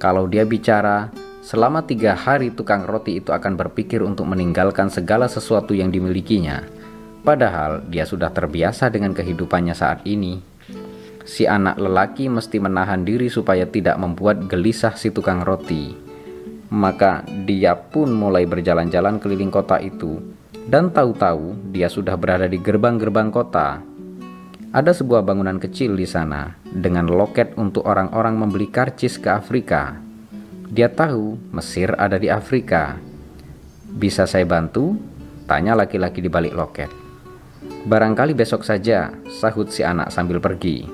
[0.00, 1.12] kalau dia bicara,
[1.44, 6.64] selama tiga hari tukang roti itu akan berpikir untuk meninggalkan segala sesuatu yang dimilikinya.
[7.20, 10.40] Padahal dia sudah terbiasa dengan kehidupannya saat ini.
[11.28, 15.92] Si anak lelaki mesti menahan diri supaya tidak membuat gelisah si tukang roti.
[16.72, 20.16] Maka dia pun mulai berjalan-jalan keliling kota itu,
[20.66, 23.80] dan tahu-tahu dia sudah berada di gerbang-gerbang kota.
[24.70, 29.98] Ada sebuah bangunan kecil di sana dengan loket untuk orang-orang membeli karcis ke Afrika.
[30.70, 32.94] Dia tahu Mesir ada di Afrika.
[33.90, 34.94] Bisa saya bantu?
[35.50, 36.90] Tanya laki-laki di balik loket.
[37.80, 40.86] Barangkali besok saja, sahut si anak sambil pergi.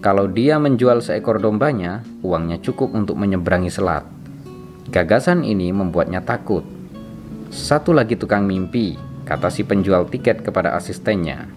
[0.00, 4.06] Kalau dia menjual seekor dombanya, uangnya cukup untuk menyeberangi selat.
[4.88, 6.75] Gagasan ini membuatnya takut.
[7.56, 11.48] Satu lagi tukang mimpi, kata si penjual tiket kepada asistennya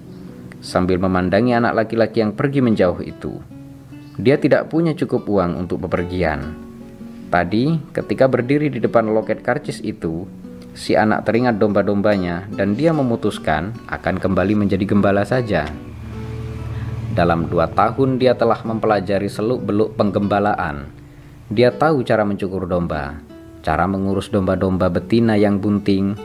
[0.64, 3.40] sambil memandangi anak laki-laki yang pergi menjauh itu.
[4.16, 6.56] Dia tidak punya cukup uang untuk bepergian.
[7.28, 10.24] Tadi, ketika berdiri di depan loket karcis itu,
[10.72, 15.68] si anak teringat domba-dombanya dan dia memutuskan akan kembali menjadi gembala saja.
[17.12, 20.88] Dalam dua tahun dia telah mempelajari seluk-beluk penggembalaan.
[21.52, 23.20] Dia tahu cara mencukur domba,
[23.62, 26.16] cara mengurus domba-domba betina yang bunting,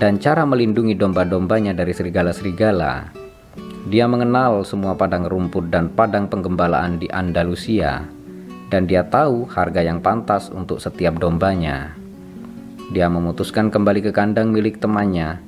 [0.00, 3.12] dan cara melindungi domba-dombanya dari serigala-serigala.
[3.90, 8.06] Dia mengenal semua padang rumput dan padang penggembalaan di Andalusia,
[8.70, 11.98] dan dia tahu harga yang pantas untuk setiap dombanya.
[12.92, 15.40] Dia memutuskan kembali ke kandang milik temannya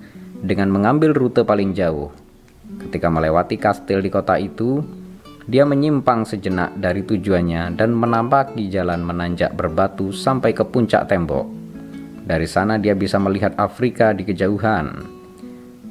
[0.45, 2.13] dengan mengambil rute paling jauh.
[2.85, 4.81] Ketika melewati kastil di kota itu,
[5.45, 11.45] dia menyimpang sejenak dari tujuannya dan menampaki jalan menanjak berbatu sampai ke puncak tembok.
[12.25, 15.05] Dari sana dia bisa melihat Afrika di kejauhan.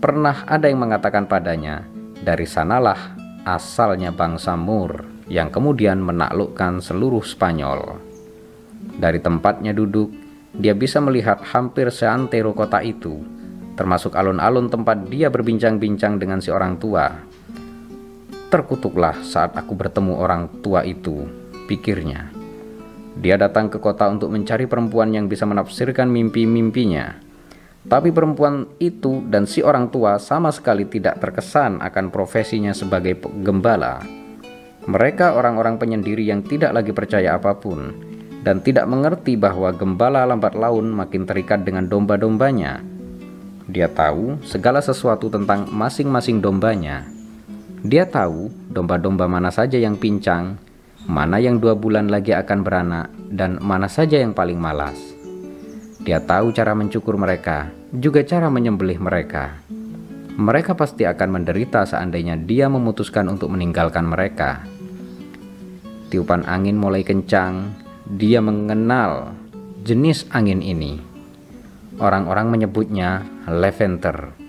[0.01, 1.85] Pernah ada yang mengatakan padanya,
[2.25, 3.13] dari sanalah
[3.45, 8.01] asalnya bangsa Mur yang kemudian menaklukkan seluruh Spanyol.
[8.97, 10.09] Dari tempatnya duduk,
[10.57, 13.21] dia bisa melihat hampir seantero kota itu,
[13.77, 17.13] termasuk alun-alun tempat dia berbincang-bincang dengan si orang tua
[18.53, 21.25] Terkutuklah saat aku bertemu orang tua itu,
[21.65, 22.29] pikirnya.
[23.17, 27.17] Dia datang ke kota untuk mencari perempuan yang bisa menafsirkan mimpi-mimpinya.
[27.89, 34.05] Tapi perempuan itu dan si orang tua sama sekali tidak terkesan akan profesinya sebagai gembala.
[34.85, 37.89] Mereka orang-orang penyendiri yang tidak lagi percaya apa pun
[38.45, 42.85] dan tidak mengerti bahwa gembala lambat laun makin terikat dengan domba-dombanya.
[43.65, 47.12] Dia tahu segala sesuatu tentang masing-masing dombanya
[47.83, 50.55] dia tahu domba-domba mana saja yang pincang,
[51.03, 54.95] mana yang dua bulan lagi akan beranak, dan mana saja yang paling malas.
[55.99, 59.59] Dia tahu cara mencukur mereka, juga cara menyembelih mereka.
[60.39, 64.63] Mereka pasti akan menderita seandainya dia memutuskan untuk meninggalkan mereka.
[66.07, 67.67] Tiupan angin mulai kencang,
[68.07, 69.35] dia mengenal
[69.83, 71.03] jenis angin ini.
[71.99, 74.42] Orang-orang menyebutnya lavender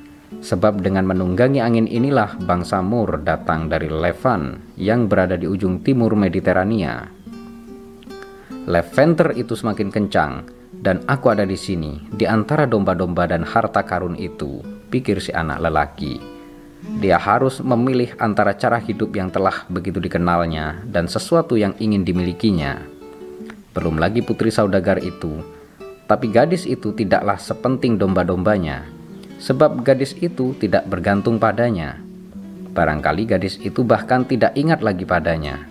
[0.44, 6.12] Sebab dengan menunggangi angin inilah bangsa Mur datang dari Levan yang berada di ujung timur
[6.12, 7.08] Mediterania.
[8.68, 10.44] Leventer itu semakin kencang
[10.84, 14.60] dan aku ada di sini di antara domba-domba dan harta karun itu,
[14.92, 16.20] pikir si anak lelaki.
[17.00, 22.84] Dia harus memilih antara cara hidup yang telah begitu dikenalnya dan sesuatu yang ingin dimilikinya.
[23.72, 25.40] Belum lagi putri saudagar itu,
[26.04, 29.03] tapi gadis itu tidaklah sepenting domba-dombanya
[29.44, 32.00] sebab gadis itu tidak bergantung padanya.
[32.72, 35.68] Barangkali gadis itu bahkan tidak ingat lagi padanya.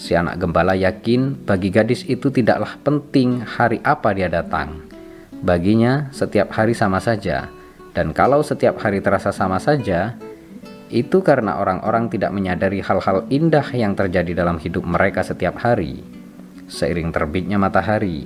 [0.00, 4.88] Si anak gembala yakin bagi gadis itu tidaklah penting hari apa dia datang.
[5.44, 7.52] Baginya, setiap hari sama saja,
[7.92, 10.16] dan kalau setiap hari terasa sama saja,
[10.88, 16.00] itu karena orang-orang tidak menyadari hal-hal indah yang terjadi dalam hidup mereka setiap hari.
[16.64, 18.24] Seiring terbitnya matahari,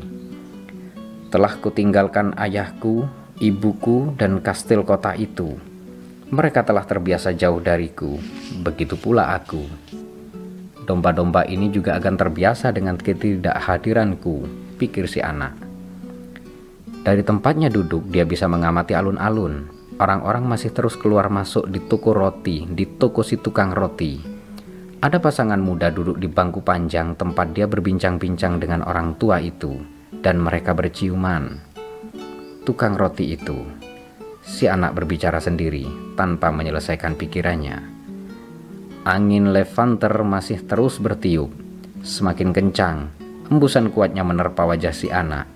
[1.34, 3.04] telah kutinggalkan ayahku
[3.38, 5.54] ibuku dan kastil kota itu.
[6.28, 8.18] Mereka telah terbiasa jauh dariku,
[8.60, 9.64] begitu pula aku.
[10.84, 14.44] Domba-domba ini juga akan terbiasa dengan ketidakhadiranku,
[14.76, 15.56] pikir si anak.
[17.06, 19.70] Dari tempatnya duduk, dia bisa mengamati alun-alun.
[19.98, 24.20] Orang-orang masih terus keluar masuk di toko roti, di toko si tukang roti.
[24.98, 29.78] Ada pasangan muda duduk di bangku panjang tempat dia berbincang-bincang dengan orang tua itu,
[30.20, 31.67] dan mereka berciuman
[32.68, 33.64] tukang roti itu.
[34.44, 35.88] Si anak berbicara sendiri
[36.20, 37.80] tanpa menyelesaikan pikirannya.
[39.08, 41.48] Angin levanter masih terus bertiup,
[42.04, 43.08] semakin kencang.
[43.48, 45.48] Embusan kuatnya menerpa wajah si anak.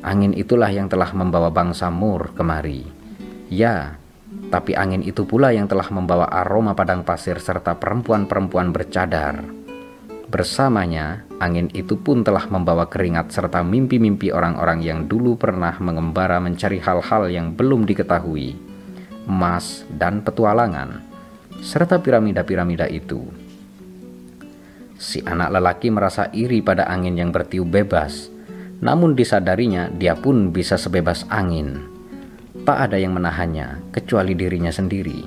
[0.00, 2.88] Angin itulah yang telah membawa bangsa Mur kemari.
[3.52, 4.00] Ya,
[4.48, 9.44] tapi angin itu pula yang telah membawa aroma padang pasir serta perempuan-perempuan bercadar.
[10.26, 16.82] Bersamanya, angin itu pun telah membawa keringat serta mimpi-mimpi orang-orang yang dulu pernah mengembara mencari
[16.82, 18.58] hal-hal yang belum diketahui,
[19.30, 20.98] emas dan petualangan,
[21.62, 23.22] serta piramida-piramida itu.
[24.98, 28.26] Si anak lelaki merasa iri pada angin yang bertiup bebas,
[28.82, 31.86] namun disadarinya dia pun bisa sebebas angin.
[32.66, 35.22] Tak ada yang menahannya kecuali dirinya sendiri.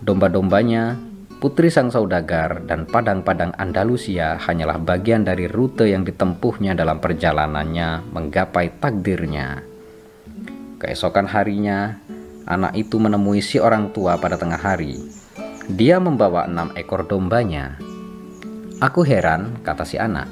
[0.00, 1.07] Domba-dombanya
[1.38, 8.82] Putri Sang Saudagar dan padang-padang Andalusia hanyalah bagian dari rute yang ditempuhnya dalam perjalanannya menggapai
[8.82, 9.62] takdirnya.
[10.82, 11.94] Keesokan harinya,
[12.42, 14.98] anak itu menemui si orang tua pada tengah hari.
[15.70, 17.78] Dia membawa enam ekor dombanya.
[18.82, 20.26] Aku heran, kata si anak.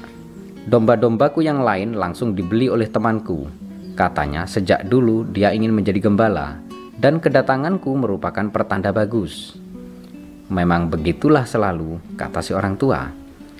[0.67, 3.47] Domba-dombaku yang lain langsung dibeli oleh temanku.
[3.95, 6.59] Katanya sejak dulu dia ingin menjadi gembala,
[6.99, 9.55] dan kedatanganku merupakan pertanda bagus.
[10.47, 13.11] Memang begitulah selalu, kata si orang tua.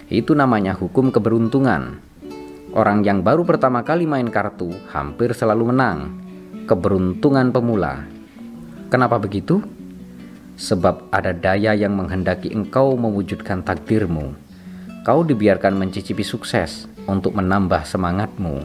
[0.07, 1.99] Itu namanya hukum keberuntungan.
[2.71, 6.15] Orang yang baru pertama kali main kartu hampir selalu menang.
[6.63, 8.07] Keberuntungan pemula.
[8.87, 9.59] Kenapa begitu?
[10.55, 14.31] Sebab ada daya yang menghendaki engkau mewujudkan takdirmu.
[15.03, 18.63] Kau dibiarkan mencicipi sukses untuk menambah semangatmu.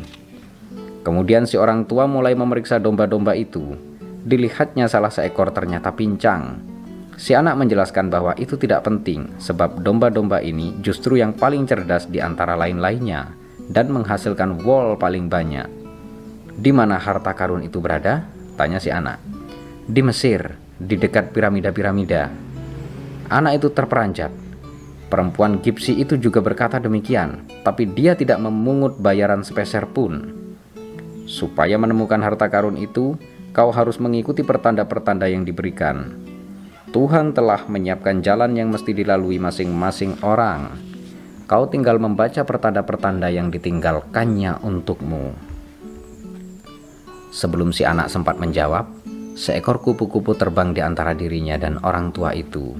[1.02, 3.74] Kemudian si orang tua mulai memeriksa domba-domba itu.
[4.22, 6.71] Dilihatnya salah seekor ternyata pincang
[7.20, 12.18] Si anak menjelaskan bahwa itu tidak penting, sebab domba-domba ini justru yang paling cerdas di
[12.18, 13.36] antara lain-lainnya
[13.68, 15.68] dan menghasilkan wol paling banyak.
[16.52, 18.28] Di mana harta karun itu berada?
[18.56, 19.20] Tanya si anak.
[19.88, 22.28] Di Mesir, di dekat piramida-piramida.
[23.32, 24.32] Anak itu terperanjat.
[25.08, 30.32] Perempuan gipsi itu juga berkata demikian, tapi dia tidak memungut bayaran sepeser pun.
[31.28, 33.16] Supaya menemukan harta karun itu,
[33.52, 36.21] kau harus mengikuti pertanda-pertanda yang diberikan.
[36.92, 40.76] Tuhan telah menyiapkan jalan yang mesti dilalui masing-masing orang.
[41.48, 45.32] Kau tinggal membaca pertanda-pertanda yang ditinggalkannya untukmu.
[47.32, 48.92] Sebelum si anak sempat menjawab,
[49.32, 52.76] seekor kupu-kupu terbang di antara dirinya dan orang tua itu.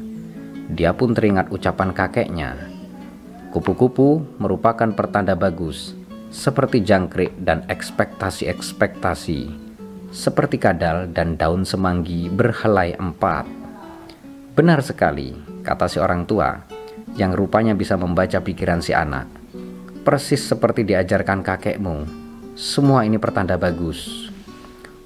[0.69, 2.53] Dia pun teringat ucapan kakeknya.
[3.49, 5.97] Kupu-kupu merupakan pertanda bagus,
[6.29, 9.41] seperti jangkrik dan ekspektasi-ekspektasi,
[10.13, 13.62] seperti kadal dan daun semanggi berhelai empat.
[14.53, 15.33] Benar sekali,
[15.65, 16.53] kata si orang tua,
[17.17, 19.25] yang rupanya bisa membaca pikiran si anak.
[20.05, 22.05] Persis seperti diajarkan kakekmu,
[22.53, 24.29] semua ini pertanda bagus.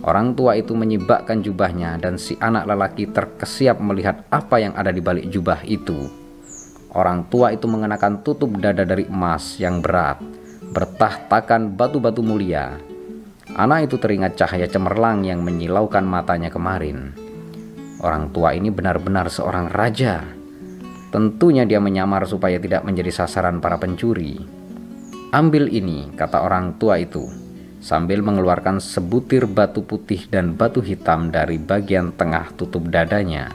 [0.03, 4.99] Orang tua itu menyibakkan jubahnya dan si anak lelaki terkesiap melihat apa yang ada di
[4.99, 6.11] balik jubah itu.
[6.91, 10.19] Orang tua itu mengenakan tutup dada dari emas yang berat,
[10.75, 12.83] bertahtakan batu-batu mulia.
[13.55, 17.26] Anak itu teringat cahaya cemerlang yang menyilaukan matanya kemarin.
[18.01, 20.25] Orang tua ini benar-benar seorang raja.
[21.09, 24.37] Tentunya dia menyamar supaya tidak menjadi sasaran para pencuri.
[25.33, 27.47] Ambil ini, kata orang tua itu
[27.87, 33.53] sambil mengeluarkan sebutir batu putih dan batu hitam dari bagian tengah tutup dadanya.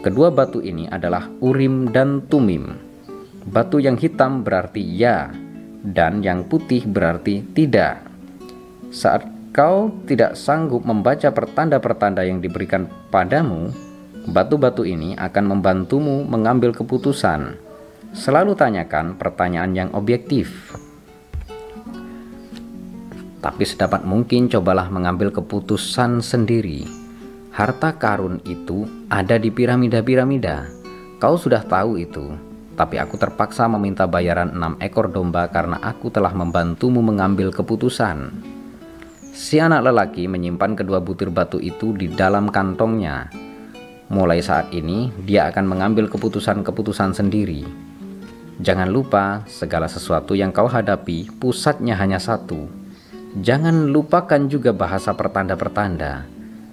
[0.00, 2.72] Kedua batu ini adalah Urim dan Tumim.
[3.44, 5.28] Batu yang hitam berarti ya,
[5.84, 8.00] dan yang putih berarti tidak.
[8.88, 13.70] Saat kau tidak sanggup membaca pertanda-pertanda yang diberikan padamu,
[14.26, 17.54] batu-batu ini akan membantumu mengambil keputusan.
[18.10, 20.74] Selalu tanyakan pertanyaan yang objektif.
[23.38, 26.90] Tapi sedapat mungkin cobalah mengambil keputusan sendiri.
[27.54, 30.66] Harta karun itu ada di piramida-piramida.
[31.22, 32.34] Kau sudah tahu itu.
[32.74, 38.53] Tapi aku terpaksa meminta bayaran enam ekor domba karena aku telah membantumu mengambil keputusan.
[39.34, 43.28] Si anak lelaki menyimpan kedua butir batu itu di dalam kantongnya.
[44.08, 47.66] Mulai saat ini, dia akan mengambil keputusan-keputusan sendiri.
[48.62, 52.70] Jangan lupa, segala sesuatu yang kau hadapi, pusatnya hanya satu,
[53.34, 56.22] Jangan lupakan juga bahasa pertanda-pertanda.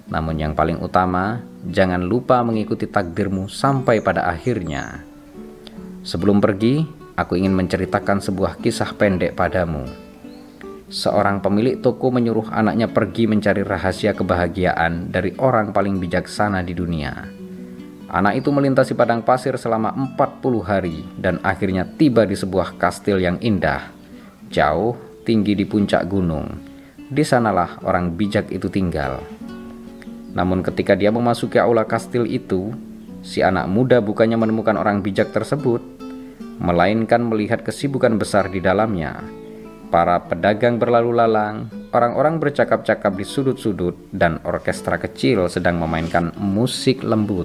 [0.06, 5.02] Namun yang paling utama, jangan lupa mengikuti takdirmu sampai pada akhirnya.
[6.06, 6.86] Sebelum pergi,
[7.18, 9.90] aku ingin menceritakan sebuah kisah pendek padamu.
[10.92, 17.32] Seorang pemilik toko menyuruh anaknya pergi mencari rahasia kebahagiaan dari orang paling bijaksana di dunia.
[18.12, 19.88] Anak itu melintasi padang pasir selama
[20.20, 23.88] 40 hari dan akhirnya tiba di sebuah kastil yang indah,
[24.52, 24.92] jauh
[25.24, 26.60] tinggi di puncak gunung.
[27.08, 29.24] Di sanalah orang bijak itu tinggal.
[30.36, 32.68] Namun ketika dia memasuki aula kastil itu,
[33.24, 35.80] si anak muda bukannya menemukan orang bijak tersebut,
[36.60, 39.41] melainkan melihat kesibukan besar di dalamnya.
[39.92, 47.44] Para pedagang berlalu lalang, orang-orang bercakap-cakap di sudut-sudut, dan orkestra kecil sedang memainkan musik lembut.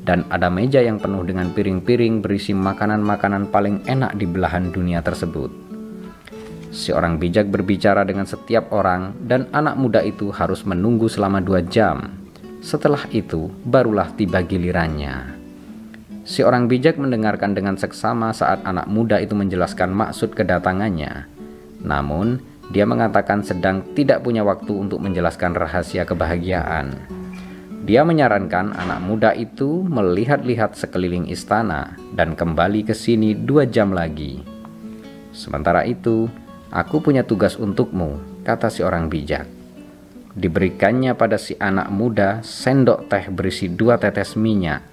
[0.00, 5.52] Dan ada meja yang penuh dengan piring-piring berisi makanan-makanan paling enak di belahan dunia tersebut.
[6.72, 11.60] Si orang bijak berbicara dengan setiap orang dan anak muda itu harus menunggu selama dua
[11.60, 12.16] jam.
[12.64, 15.36] Setelah itu, barulah tiba gilirannya.
[16.24, 21.37] Si orang bijak mendengarkan dengan seksama saat anak muda itu menjelaskan maksud kedatangannya.
[21.82, 26.94] Namun, dia mengatakan sedang tidak punya waktu untuk menjelaskan rahasia kebahagiaan.
[27.88, 34.44] Dia menyarankan anak muda itu melihat-lihat sekeliling istana dan kembali ke sini dua jam lagi.
[35.32, 36.28] Sementara itu,
[36.68, 39.48] Aku punya tugas untukmu, kata si orang bijak.
[40.36, 44.84] Diberikannya pada si anak muda sendok teh berisi dua tetes minyak.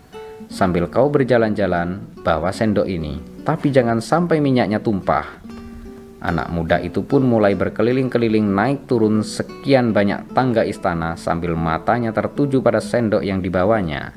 [0.48, 5.28] Sambil kau berjalan-jalan, bawa sendok ini, tapi jangan sampai minyaknya tumpah.
[6.24, 12.64] Anak muda itu pun mulai berkeliling-keliling naik turun sekian banyak tangga istana sambil matanya tertuju
[12.64, 14.16] pada sendok yang dibawanya.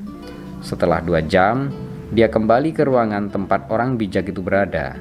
[0.63, 1.69] Setelah dua jam,
[2.09, 4.97] dia kembali ke ruangan tempat orang bijak itu berada.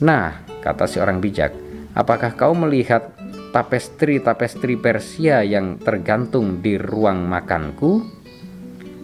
[0.00, 1.52] Nah, kata si orang bijak,
[1.90, 3.10] Apakah kau melihat
[3.50, 8.06] tapestri-tapestri Persia yang tergantung di ruang makanku?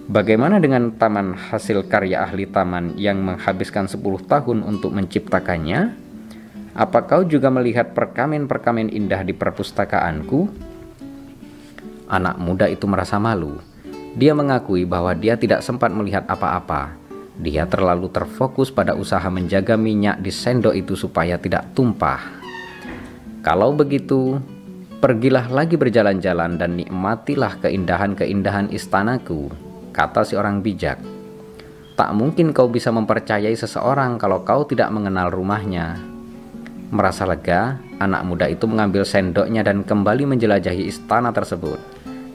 [0.07, 3.99] Bagaimana dengan taman hasil karya ahli taman yang menghabiskan 10
[4.31, 6.05] tahun untuk menciptakannya?
[6.77, 10.45] Apa kau juga melihat perkamen-perkamen indah di perpustakaanku?
[12.05, 13.57] Anak muda itu merasa malu.
[14.12, 16.93] Dia mengakui bahwa dia tidak sempat melihat apa-apa.
[17.41, 22.20] Dia terlalu terfokus pada usaha menjaga minyak di sendok itu supaya tidak tumpah.
[23.41, 24.37] Kalau begitu,
[25.01, 29.49] pergilah lagi berjalan-jalan dan nikmatilah keindahan-keindahan istanaku,
[29.97, 31.01] kata si orang bijak.
[31.97, 36.16] Tak mungkin kau bisa mempercayai seseorang kalau kau tidak mengenal rumahnya.
[36.93, 41.78] Merasa lega, anak muda itu mengambil sendoknya dan kembali menjelajahi istana tersebut.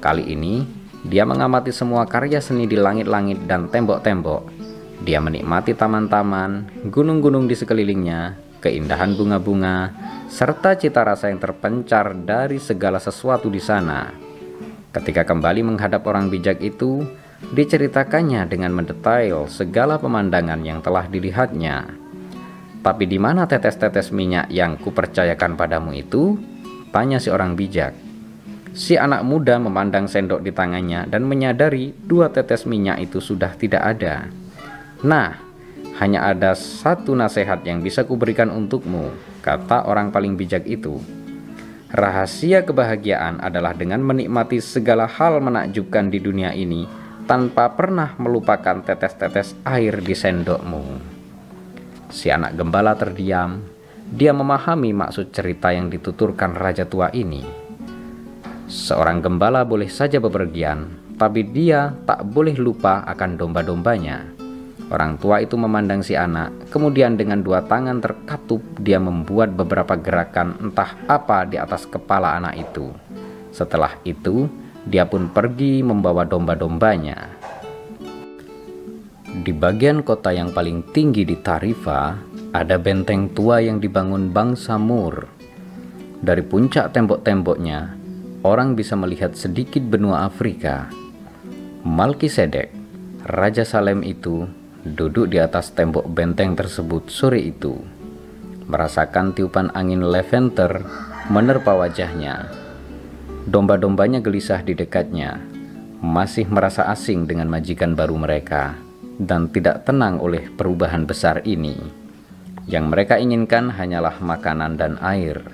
[0.04, 0.68] Kali ini,
[1.08, 4.52] dia mengamati semua karya seni di langit-langit dan tembok-tembok.
[5.02, 9.96] Dia menikmati taman-taman, gunung-gunung di sekelilingnya, keindahan bunga-bunga,
[10.28, 14.12] serta cita rasa yang terpencar dari segala sesuatu di sana.
[14.92, 17.02] Ketika kembali menghadap orang bijak itu,
[17.42, 21.90] Diceritakannya dengan mendetail segala pemandangan yang telah dilihatnya.
[22.82, 26.42] Tapi di mana tetes-tetes minyak yang kupercayakan padamu itu?
[26.90, 27.94] Tanya si orang bijak.
[28.74, 33.84] Si anak muda memandang sendok di tangannya dan menyadari dua tetes minyak itu sudah tidak
[33.86, 34.32] ada.
[35.06, 35.38] Nah,
[36.02, 39.14] hanya ada satu nasihat yang bisa kuberikan untukmu,
[39.46, 40.98] kata orang paling bijak itu.
[41.92, 46.88] Rahasia kebahagiaan adalah dengan menikmati segala hal menakjubkan di dunia ini
[47.28, 51.11] tanpa pernah melupakan tetes-tetes air di sendokmu.
[52.12, 53.64] Si anak gembala terdiam.
[54.12, 57.48] Dia memahami maksud cerita yang dituturkan raja tua ini.
[58.68, 64.28] Seorang gembala boleh saja bepergian, tapi dia tak boleh lupa akan domba-dombanya.
[64.92, 70.60] Orang tua itu memandang si anak, kemudian dengan dua tangan terkatup dia membuat beberapa gerakan
[70.60, 72.92] entah apa di atas kepala anak itu.
[73.56, 74.52] Setelah itu,
[74.84, 77.41] dia pun pergi membawa domba-dombanya.
[79.32, 82.20] Di bagian kota yang paling tinggi di Tarifa,
[82.52, 85.32] ada benteng tua yang dibangun bangsa Mur.
[86.20, 87.96] Dari puncak tembok-temboknya,
[88.44, 90.92] orang bisa melihat sedikit benua Afrika.
[91.88, 92.76] Malkisedek,
[93.24, 94.44] Raja Salem itu,
[94.84, 97.80] duduk di atas tembok benteng tersebut sore itu.
[98.68, 100.84] Merasakan tiupan angin lavender
[101.32, 102.62] menerpa wajahnya
[103.42, 105.42] Domba-dombanya gelisah di dekatnya,
[105.98, 108.78] masih merasa asing dengan majikan baru mereka,
[109.22, 111.78] dan tidak tenang oleh perubahan besar ini.
[112.66, 115.46] Yang mereka inginkan hanyalah makanan dan air.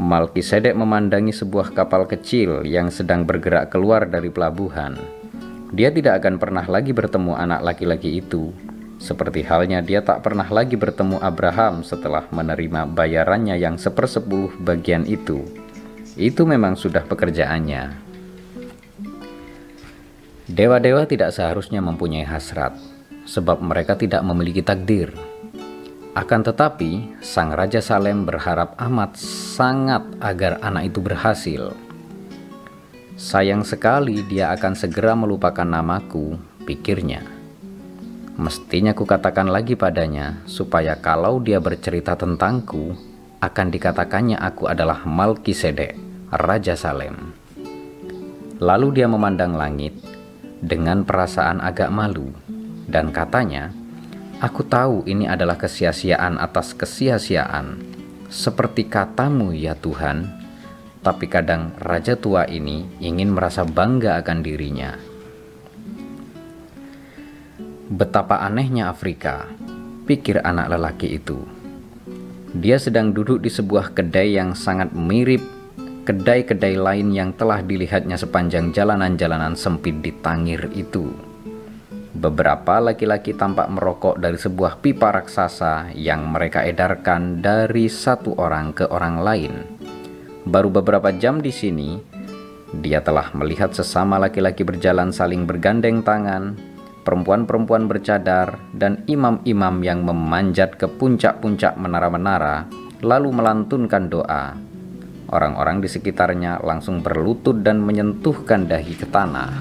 [0.00, 4.96] Malkisedek memandangi sebuah kapal kecil yang sedang bergerak keluar dari pelabuhan.
[5.74, 8.54] Dia tidak akan pernah lagi bertemu anak laki-laki itu,
[8.98, 15.46] seperti halnya dia tak pernah lagi bertemu Abraham setelah menerima bayarannya yang sepersepuluh bagian itu.
[16.18, 18.07] Itu memang sudah pekerjaannya.
[20.48, 22.72] Dewa-dewa tidak seharusnya mempunyai hasrat,
[23.28, 25.12] sebab mereka tidak memiliki takdir.
[26.16, 31.76] Akan tetapi, Sang Raja Salem berharap amat sangat agar anak itu berhasil.
[33.20, 37.20] Sayang sekali dia akan segera melupakan namaku, pikirnya.
[38.40, 42.96] Mestinya kukatakan lagi padanya, supaya kalau dia bercerita tentangku,
[43.44, 46.08] akan dikatakannya aku adalah Malkisedek.
[46.32, 47.36] Raja Salem.
[48.60, 50.07] Lalu dia memandang langit
[50.58, 52.34] dengan perasaan agak malu
[52.88, 53.70] dan katanya,
[54.38, 57.82] Aku tahu ini adalah kesia-siaan atas kesia-siaan,
[58.30, 60.30] seperti katamu ya Tuhan,
[61.02, 64.94] tapi kadang raja tua ini ingin merasa bangga akan dirinya.
[67.90, 69.50] Betapa anehnya Afrika,
[70.06, 71.42] pikir anak lelaki itu.
[72.54, 75.57] Dia sedang duduk di sebuah kedai yang sangat mirip
[76.08, 81.12] kedai-kedai lain yang telah dilihatnya sepanjang jalanan-jalanan sempit di Tangir itu.
[82.16, 88.88] Beberapa laki-laki tampak merokok dari sebuah pipa raksasa yang mereka edarkan dari satu orang ke
[88.88, 89.52] orang lain.
[90.48, 92.00] Baru beberapa jam di sini,
[92.80, 96.56] dia telah melihat sesama laki-laki berjalan saling bergandeng tangan,
[97.04, 102.64] perempuan-perempuan bercadar, dan imam-imam yang memanjat ke puncak-puncak menara-menara,
[103.04, 104.67] lalu melantunkan doa.
[105.28, 109.52] Orang-orang di sekitarnya langsung berlutut dan menyentuhkan dahi ke tanah.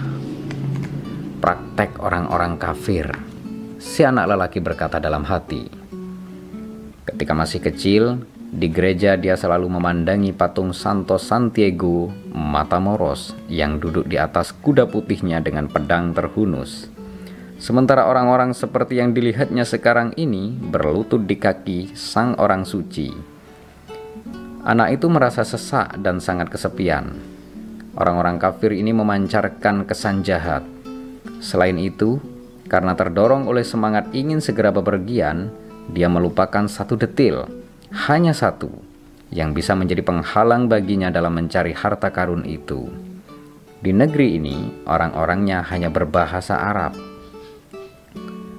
[1.44, 3.12] Praktek orang-orang kafir,
[3.76, 5.68] si anak lelaki berkata dalam hati.
[7.04, 14.16] Ketika masih kecil, di gereja dia selalu memandangi patung Santo Santiago Matamoros yang duduk di
[14.16, 16.88] atas kuda putihnya dengan pedang terhunus.
[17.60, 23.37] Sementara orang-orang seperti yang dilihatnya sekarang ini berlutut di kaki sang orang suci
[24.66, 27.14] Anak itu merasa sesak dan sangat kesepian.
[27.98, 30.62] Orang-orang kafir ini memancarkan kesan jahat.
[31.42, 32.22] Selain itu,
[32.70, 35.50] karena terdorong oleh semangat ingin segera bepergian,
[35.94, 37.48] dia melupakan satu detil,
[38.10, 38.70] hanya satu,
[39.32, 42.92] yang bisa menjadi penghalang baginya dalam mencari harta karun itu.
[43.80, 46.98] Di negeri ini, orang-orangnya hanya berbahasa Arab.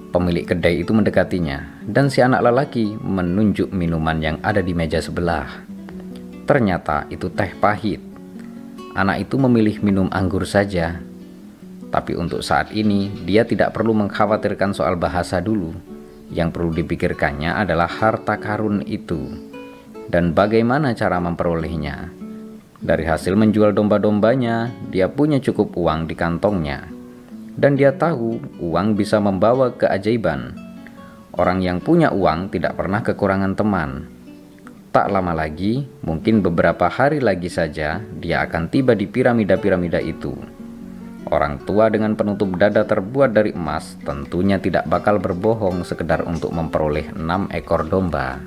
[0.09, 5.67] Pemilik kedai itu mendekatinya, dan si anak lelaki menunjuk minuman yang ada di meja sebelah.
[6.49, 8.01] Ternyata itu teh pahit.
[8.96, 10.96] Anak itu memilih minum anggur saja.
[11.92, 15.76] Tapi untuk saat ini, dia tidak perlu mengkhawatirkan soal bahasa dulu.
[16.32, 19.49] Yang perlu dipikirkannya adalah harta karun itu
[20.09, 22.11] dan bagaimana cara memperolehnya.
[22.80, 26.88] Dari hasil menjual domba-dombanya, dia punya cukup uang di kantongnya.
[27.59, 30.55] Dan dia tahu uang bisa membawa keajaiban.
[31.34, 33.90] Orang yang punya uang tidak pernah kekurangan teman.
[34.99, 40.34] Tak lama lagi, mungkin beberapa hari lagi saja, dia akan tiba di piramida-piramida itu.
[41.30, 47.14] Orang tua dengan penutup dada terbuat dari emas tentunya tidak bakal berbohong sekedar untuk memperoleh
[47.14, 48.42] enam ekor domba.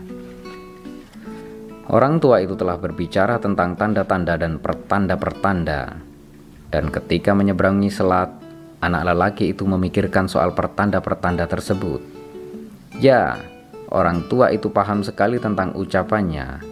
[1.88, 6.04] Orang tua itu telah berbicara tentang tanda-tanda dan pertanda-pertanda.
[6.68, 8.28] Dan ketika menyeberangi selat,
[8.84, 12.04] anak lelaki itu memikirkan soal pertanda-pertanda tersebut.
[13.00, 13.40] Ya,
[13.92, 16.64] orang tua itu paham sekali tentang ucapannya.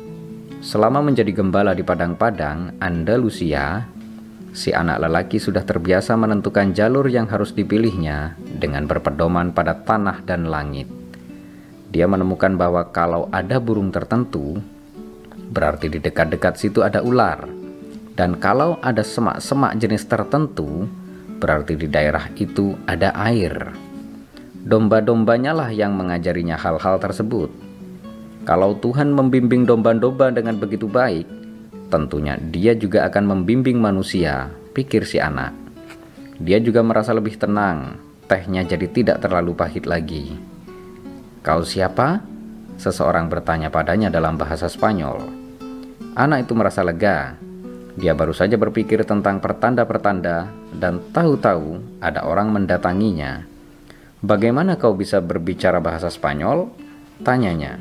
[0.60, 3.88] Selama menjadi gembala di padang-padang Andalusia,
[4.52, 10.52] si anak lelaki sudah terbiasa menentukan jalur yang harus dipilihnya dengan berpedoman pada tanah dan
[10.52, 10.88] langit.
[11.90, 14.60] Dia menemukan bahwa kalau ada burung tertentu,
[15.50, 17.48] berarti di dekat-dekat situ ada ular.
[18.20, 20.92] Dan kalau ada semak-semak jenis tertentu,
[21.40, 23.89] berarti di daerah itu ada air.
[24.60, 27.47] Domba-dombanya lah yang mengajarinya hal-hal tersebut.
[28.43, 31.24] Kalau Tuhan membimbing domba-domba dengan begitu baik,
[31.88, 35.55] tentunya dia juga akan membimbing manusia, pikir si anak.
[36.39, 40.36] Dia juga merasa lebih tenang, tehnya jadi tidak terlalu pahit lagi.
[41.39, 42.20] Kau siapa?
[42.80, 45.24] Seseorang bertanya padanya dalam bahasa Spanyol.
[46.16, 47.36] Anak itu merasa lega.
[47.99, 50.47] Dia baru saja berpikir tentang pertanda-pertanda
[50.80, 53.43] dan tahu-tahu ada orang mendatanginya.
[54.20, 56.68] Bagaimana kau bisa berbicara bahasa Spanyol?
[57.24, 57.80] Tanyanya.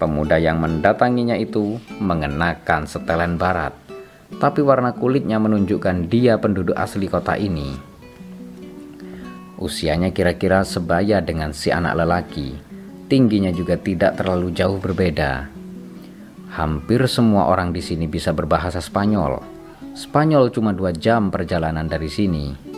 [0.00, 3.76] Pemuda yang mendatanginya itu mengenakan setelan barat,
[4.40, 7.76] tapi warna kulitnya menunjukkan dia penduduk asli kota ini.
[9.60, 12.70] Usianya kira-kira sebaya dengan si anak lelaki
[13.10, 15.50] tingginya juga tidak terlalu jauh berbeda.
[16.54, 19.42] Hampir semua orang di sini bisa berbahasa Spanyol.
[19.98, 22.69] Spanyol cuma dua jam perjalanan dari sini.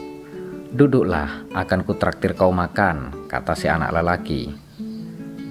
[0.73, 4.57] Duduklah, akan kutraktir kau makan, kata si anak lelaki.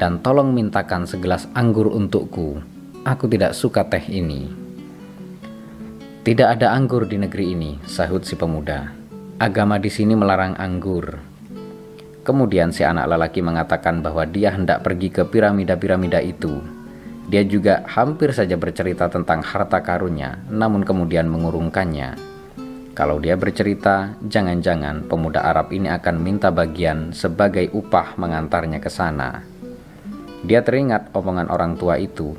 [0.01, 2.57] Dan tolong mintakan segelas anggur untukku.
[3.05, 4.49] Aku tidak suka teh ini.
[6.25, 8.97] Tidak ada anggur di negeri ini, sahut si pemuda.
[9.37, 11.21] Agama di sini melarang anggur.
[12.25, 16.65] Kemudian si anak lelaki mengatakan bahwa dia hendak pergi ke piramida-piramida itu.
[17.29, 22.30] Dia juga hampir saja bercerita tentang harta karunnya, namun kemudian mengurungkannya.
[22.91, 29.47] Kalau dia bercerita, jangan-jangan pemuda Arab ini akan minta bagian sebagai upah mengantarnya ke sana.
[30.43, 32.35] Dia teringat omongan orang tua itu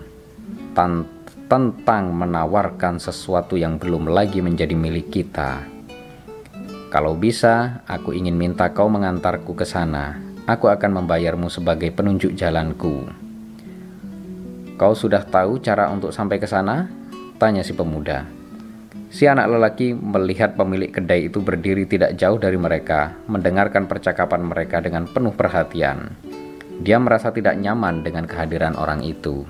[1.48, 5.64] tentang menawarkan sesuatu yang belum lagi menjadi milik kita.
[6.92, 10.20] Kalau bisa, aku ingin minta kau mengantarku ke sana.
[10.44, 13.08] Aku akan membayarmu sebagai penunjuk jalanku.
[14.76, 16.92] Kau sudah tahu cara untuk sampai ke sana?
[17.40, 18.41] Tanya si pemuda.
[19.12, 24.80] Si anak lelaki melihat pemilik kedai itu berdiri tidak jauh dari mereka, mendengarkan percakapan mereka
[24.80, 26.16] dengan penuh perhatian.
[26.80, 29.44] Dia merasa tidak nyaman dengan kehadiran orang itu.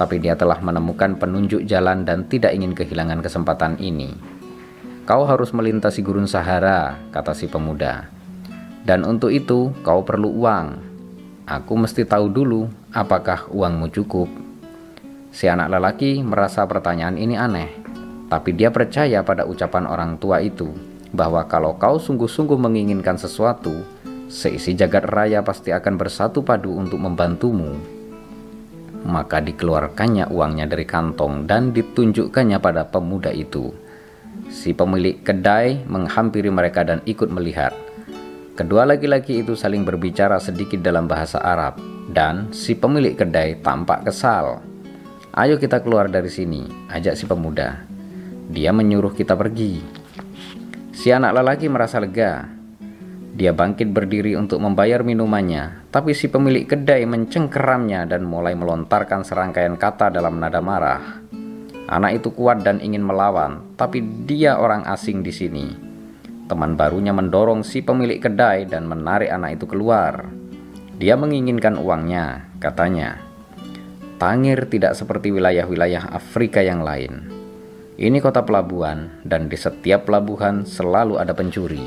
[0.00, 4.16] Tapi dia telah menemukan penunjuk jalan dan tidak ingin kehilangan kesempatan ini.
[5.04, 8.08] Kau harus melintasi gurun Sahara, kata si pemuda.
[8.88, 10.80] Dan untuk itu kau perlu uang.
[11.44, 14.32] Aku mesti tahu dulu apakah uangmu cukup.
[15.28, 17.81] Si anak lelaki merasa pertanyaan ini aneh,
[18.32, 20.72] tapi dia percaya pada ucapan orang tua itu
[21.12, 23.84] bahwa kalau kau sungguh-sungguh menginginkan sesuatu,
[24.32, 27.76] seisi jagat raya pasti akan bersatu padu untuk membantumu.
[29.04, 33.68] Maka dikeluarkannya uangnya dari kantong dan ditunjukkannya pada pemuda itu.
[34.48, 37.76] Si pemilik kedai menghampiri mereka dan ikut melihat.
[38.56, 41.76] Kedua laki-laki itu saling berbicara sedikit dalam bahasa Arab,
[42.08, 44.64] dan si pemilik kedai tampak kesal.
[45.36, 47.91] "Ayo kita keluar dari sini," ajak si pemuda.
[48.50, 49.78] Dia menyuruh kita pergi.
[50.90, 52.46] Si anak lelaki merasa lega.
[53.32, 59.80] Dia bangkit berdiri untuk membayar minumannya, tapi si pemilik kedai mencengkeramnya dan mulai melontarkan serangkaian
[59.80, 61.22] kata dalam nada marah.
[61.88, 65.66] Anak itu kuat dan ingin melawan, tapi dia orang asing di sini.
[66.44, 70.28] Teman barunya mendorong si pemilik kedai dan menarik anak itu keluar.
[71.00, 73.16] Dia menginginkan uangnya, katanya.
[74.20, 77.41] Tangir tidak seperti wilayah-wilayah Afrika yang lain.
[77.96, 81.84] Ini kota pelabuhan, dan di setiap pelabuhan selalu ada pencuri.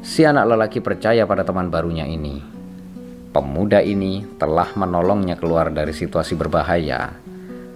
[0.00, 2.40] Si anak lelaki percaya pada teman barunya ini.
[3.34, 7.24] Pemuda ini telah menolongnya keluar dari situasi berbahaya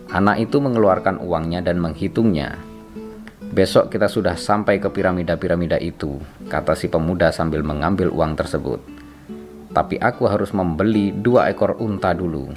[0.08, 2.56] Anak itu mengeluarkan uangnya dan menghitungnya.
[3.52, 6.16] Besok kita sudah sampai ke piramida-piramida itu,
[6.48, 8.80] kata si pemuda sambil mengambil uang tersebut.
[9.68, 12.48] Tapi aku harus membeli dua ekor unta dulu.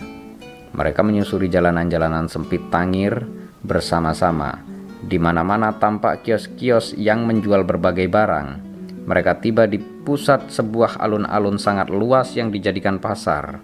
[0.72, 3.20] Mereka menyusuri jalanan-jalanan sempit Tangir
[3.66, 4.62] bersama-sama.
[5.02, 8.62] Di mana-mana tampak kios-kios yang menjual berbagai barang.
[9.10, 13.58] Mereka tiba di pusat sebuah alun-alun sangat luas yang dijadikan pasar.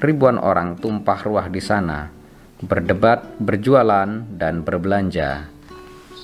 [0.00, 2.08] Ribuan orang tumpah ruah di sana,
[2.64, 5.52] berdebat, berjualan, dan berbelanja.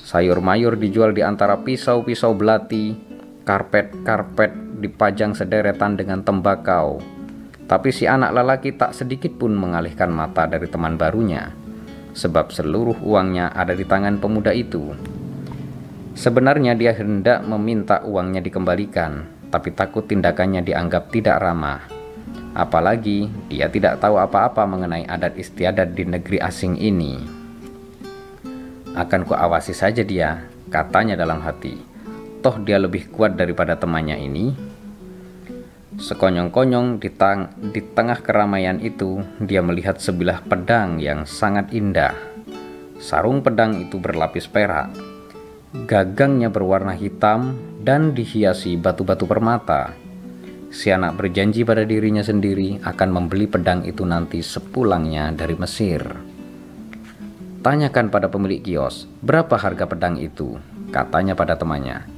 [0.08, 2.96] Sayur mayur dijual di antara pisau-pisau belati,
[3.44, 7.02] karpet-karpet dipajang sederetan dengan tembakau.
[7.68, 11.52] Tapi si anak lelaki tak sedikit pun mengalihkan mata dari teman barunya,
[12.18, 14.90] sebab seluruh uangnya ada di tangan pemuda itu.
[16.18, 21.86] Sebenarnya dia hendak meminta uangnya dikembalikan, tapi takut tindakannya dianggap tidak ramah.
[22.58, 27.22] Apalagi dia tidak tahu apa-apa mengenai adat istiadat di negeri asing ini.
[28.98, 30.42] Akan kuawasi saja dia,
[30.74, 31.78] katanya dalam hati.
[32.42, 34.67] Toh dia lebih kuat daripada temannya ini.
[35.98, 37.10] Sekonyong-konyong di,
[37.74, 42.14] di tengah keramaian itu, dia melihat sebilah pedang yang sangat indah.
[43.02, 44.94] Sarung pedang itu berlapis perak.
[45.90, 49.90] Gagangnya berwarna hitam dan dihiasi batu-batu permata.
[50.70, 56.06] Si anak berjanji pada dirinya sendiri akan membeli pedang itu nanti sepulangnya dari Mesir.
[57.58, 60.62] Tanyakan pada pemilik kios, berapa harga pedang itu?
[60.94, 62.17] Katanya pada temannya.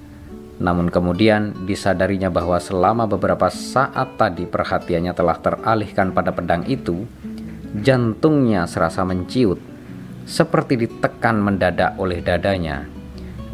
[0.61, 7.08] Namun kemudian disadarinya bahwa selama beberapa saat tadi perhatiannya telah teralihkan pada pedang itu,
[7.80, 9.56] jantungnya serasa menciut,
[10.28, 12.84] seperti ditekan mendadak oleh dadanya.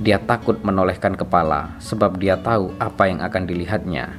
[0.02, 4.18] Dia takut menolehkan kepala sebab dia tahu apa yang akan dilihatnya.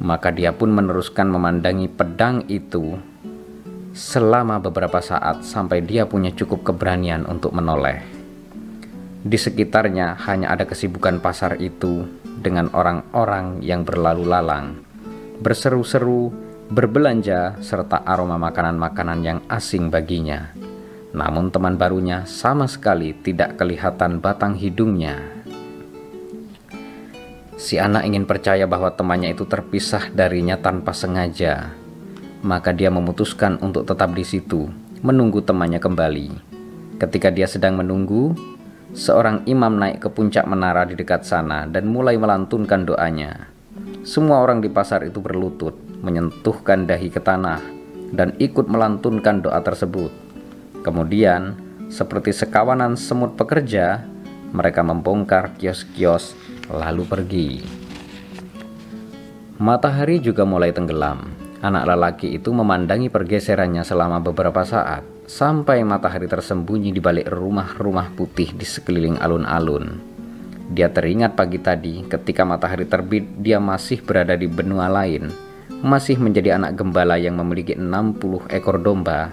[0.00, 2.96] Maka dia pun meneruskan memandangi pedang itu
[3.92, 8.19] selama beberapa saat sampai dia punya cukup keberanian untuk menoleh.
[9.20, 14.80] Di sekitarnya hanya ada kesibukan pasar itu dengan orang-orang yang berlalu lalang,
[15.44, 16.32] berseru-seru,
[16.72, 20.56] berbelanja, serta aroma makanan-makanan yang asing baginya.
[21.12, 25.20] Namun teman barunya sama sekali tidak kelihatan batang hidungnya.
[27.60, 31.76] Si anak ingin percaya bahwa temannya itu terpisah darinya tanpa sengaja,
[32.40, 34.72] maka dia memutuskan untuk tetap di situ,
[35.04, 36.28] menunggu temannya kembali.
[36.96, 38.32] Ketika dia sedang menunggu,
[38.96, 43.50] seorang imam naik ke puncak menara di dekat sana dan mulai melantunkan doanya.
[44.02, 47.60] Semua orang di pasar itu berlutut, menyentuhkan dahi ke tanah,
[48.10, 50.10] dan ikut melantunkan doa tersebut.
[50.80, 51.54] Kemudian,
[51.92, 54.02] seperti sekawanan semut pekerja,
[54.50, 56.34] mereka membongkar kios-kios
[56.70, 57.48] lalu pergi.
[59.60, 61.36] Matahari juga mulai tenggelam.
[61.60, 68.50] Anak lelaki itu memandangi pergeserannya selama beberapa saat, sampai matahari tersembunyi di balik rumah-rumah putih
[68.50, 70.02] di sekeliling alun-alun.
[70.74, 75.30] Dia teringat pagi tadi ketika matahari terbit dia masih berada di benua lain,
[75.86, 79.30] masih menjadi anak gembala yang memiliki 60 ekor domba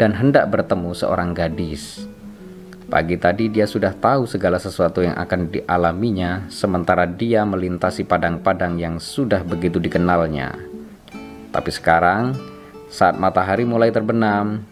[0.00, 2.08] dan hendak bertemu seorang gadis.
[2.88, 8.96] Pagi tadi dia sudah tahu segala sesuatu yang akan dialaminya sementara dia melintasi padang-padang yang
[8.96, 10.56] sudah begitu dikenalnya.
[11.52, 12.32] Tapi sekarang,
[12.88, 14.62] saat matahari mulai terbenam,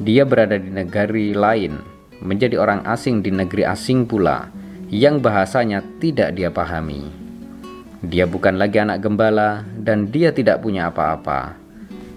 [0.00, 1.76] dia berada di negeri lain,
[2.24, 4.48] menjadi orang asing di negeri asing pula,
[4.88, 7.04] yang bahasanya tidak dia pahami.
[8.00, 11.52] Dia bukan lagi anak gembala, dan dia tidak punya apa-apa.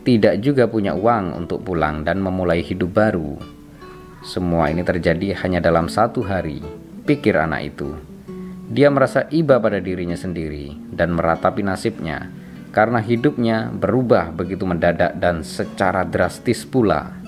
[0.08, 3.36] Tidak juga punya uang untuk pulang dan memulai hidup baru.
[4.24, 6.64] Semua ini terjadi hanya dalam satu hari,
[7.04, 7.92] pikir anak itu.
[8.72, 12.32] Dia merasa iba pada dirinya sendiri dan meratapi nasibnya
[12.72, 17.23] karena hidupnya berubah begitu mendadak dan secara drastis pula.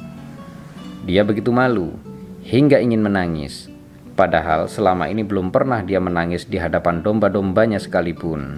[1.06, 1.94] Dia begitu malu
[2.42, 3.70] hingga ingin menangis,
[4.18, 8.58] padahal selama ini belum pernah dia menangis di hadapan domba-dombanya sekalipun.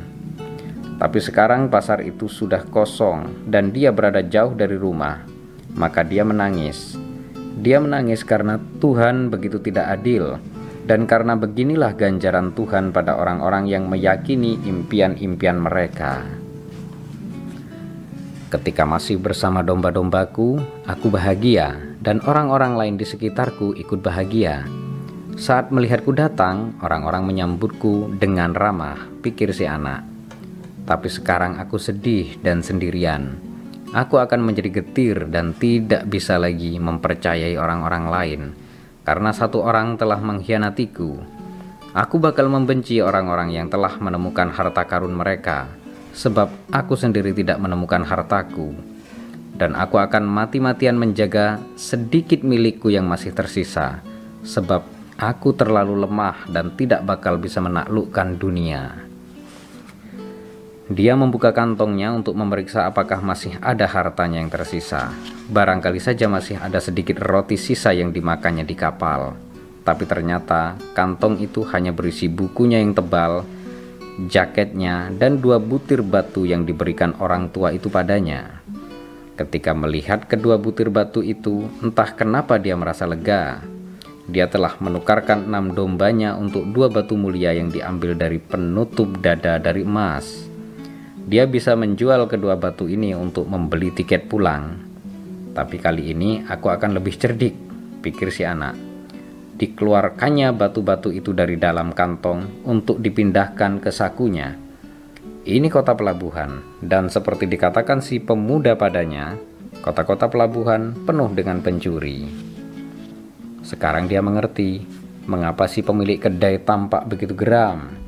[0.96, 5.28] Tapi sekarang pasar itu sudah kosong dan dia berada jauh dari rumah,
[5.76, 6.96] maka dia menangis.
[7.60, 10.40] Dia menangis karena Tuhan begitu tidak adil
[10.88, 16.24] dan karena beginilah ganjaran Tuhan pada orang-orang yang meyakini impian-impian mereka.
[18.48, 20.56] Ketika masih bersama domba-dombaku,
[20.88, 24.64] aku bahagia, dan orang-orang lain di sekitarku ikut bahagia.
[25.36, 30.08] Saat melihatku datang, orang-orang menyambutku dengan ramah, pikir si anak.
[30.88, 33.36] Tapi sekarang aku sedih dan sendirian.
[33.92, 38.42] Aku akan menjadi getir dan tidak bisa lagi mempercayai orang-orang lain,
[39.04, 41.20] karena satu orang telah mengkhianatiku.
[41.92, 45.68] Aku bakal membenci orang-orang yang telah menemukan harta karun mereka
[46.18, 48.74] sebab aku sendiri tidak menemukan hartaku,
[49.54, 54.02] dan aku akan mati-matian menjaga sedikit milikku yang masih tersisa,
[54.42, 59.02] sebab Aku terlalu lemah dan tidak bakal bisa menaklukkan dunia.
[60.94, 65.10] Dia membuka kantongnya untuk memeriksa apakah masih ada hartanya yang tersisa.
[65.50, 69.34] Barangkali saja masih ada sedikit roti sisa yang dimakannya di kapal.
[69.82, 73.42] Tapi ternyata kantong itu hanya berisi bukunya yang tebal,
[74.26, 78.66] jaketnya, dan dua butir batu yang diberikan orang tua itu padanya.
[79.38, 83.62] Ketika melihat kedua butir batu itu, entah kenapa dia merasa lega.
[84.26, 89.86] Dia telah menukarkan enam dombanya untuk dua batu mulia yang diambil dari penutup dada dari
[89.86, 90.50] emas.
[91.30, 94.82] Dia bisa menjual kedua batu ini untuk membeli tiket pulang.
[95.54, 97.54] Tapi kali ini aku akan lebih cerdik,
[98.02, 98.87] pikir si anak.
[99.58, 104.54] Dikeluarkannya batu-batu itu dari dalam kantong untuk dipindahkan ke sakunya.
[105.48, 109.34] Ini kota pelabuhan, dan seperti dikatakan si pemuda padanya,
[109.82, 112.30] kota-kota pelabuhan penuh dengan pencuri.
[113.66, 114.86] Sekarang dia mengerti
[115.26, 118.08] mengapa si pemilik kedai tampak begitu geram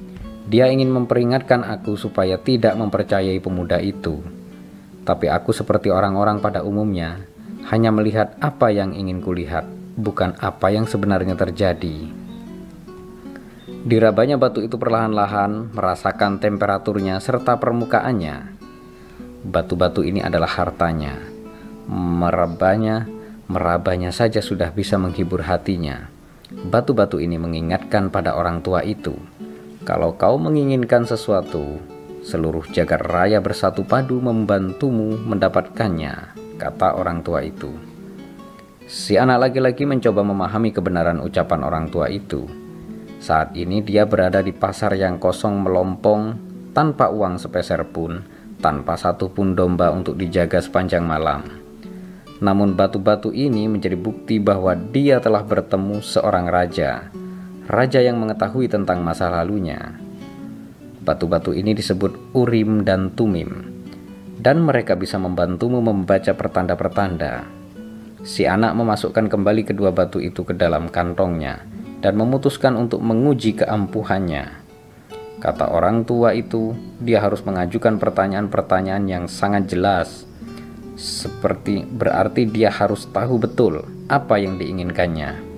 [0.50, 4.18] dia ingin memperingatkan aku supaya tidak mempercayai pemuda itu.
[5.06, 7.22] Tapi aku seperti orang-orang pada umumnya,
[7.70, 9.70] hanya melihat apa yang ingin kulihat,
[10.00, 12.08] bukan apa yang sebenarnya terjadi.
[13.84, 18.56] Dirabanya batu itu perlahan-lahan, merasakan temperaturnya serta permukaannya.
[19.44, 21.20] Batu-batu ini adalah hartanya.
[21.92, 23.08] Merabanya,
[23.52, 26.08] merabanya saja sudah bisa menghibur hatinya.
[26.50, 29.16] Batu-batu ini mengingatkan pada orang tua itu
[29.90, 31.82] kalau kau menginginkan sesuatu,
[32.22, 37.89] seluruh jagat raya bersatu padu membantumu mendapatkannya, kata orang tua itu.
[38.90, 42.50] Si anak laki-laki mencoba memahami kebenaran ucapan orang tua itu.
[43.22, 46.34] Saat ini dia berada di pasar yang kosong melompong,
[46.74, 48.26] tanpa uang sepeser pun,
[48.58, 51.46] tanpa satu pun domba untuk dijaga sepanjang malam.
[52.42, 57.14] Namun batu-batu ini menjadi bukti bahwa dia telah bertemu seorang raja
[57.70, 59.94] raja yang mengetahui tentang masa lalunya.
[61.06, 63.78] Batu-batu ini disebut Urim dan Tumim,
[64.42, 67.59] dan mereka bisa membantumu membaca pertanda-pertanda.
[68.24, 71.64] Si anak memasukkan kembali kedua batu itu ke dalam kantongnya
[72.04, 74.60] dan memutuskan untuk menguji keampuhannya.
[75.40, 80.28] Kata orang tua itu, dia harus mengajukan pertanyaan-pertanyaan yang sangat jelas,
[81.00, 85.50] seperti berarti dia harus tahu betul apa yang diinginkannya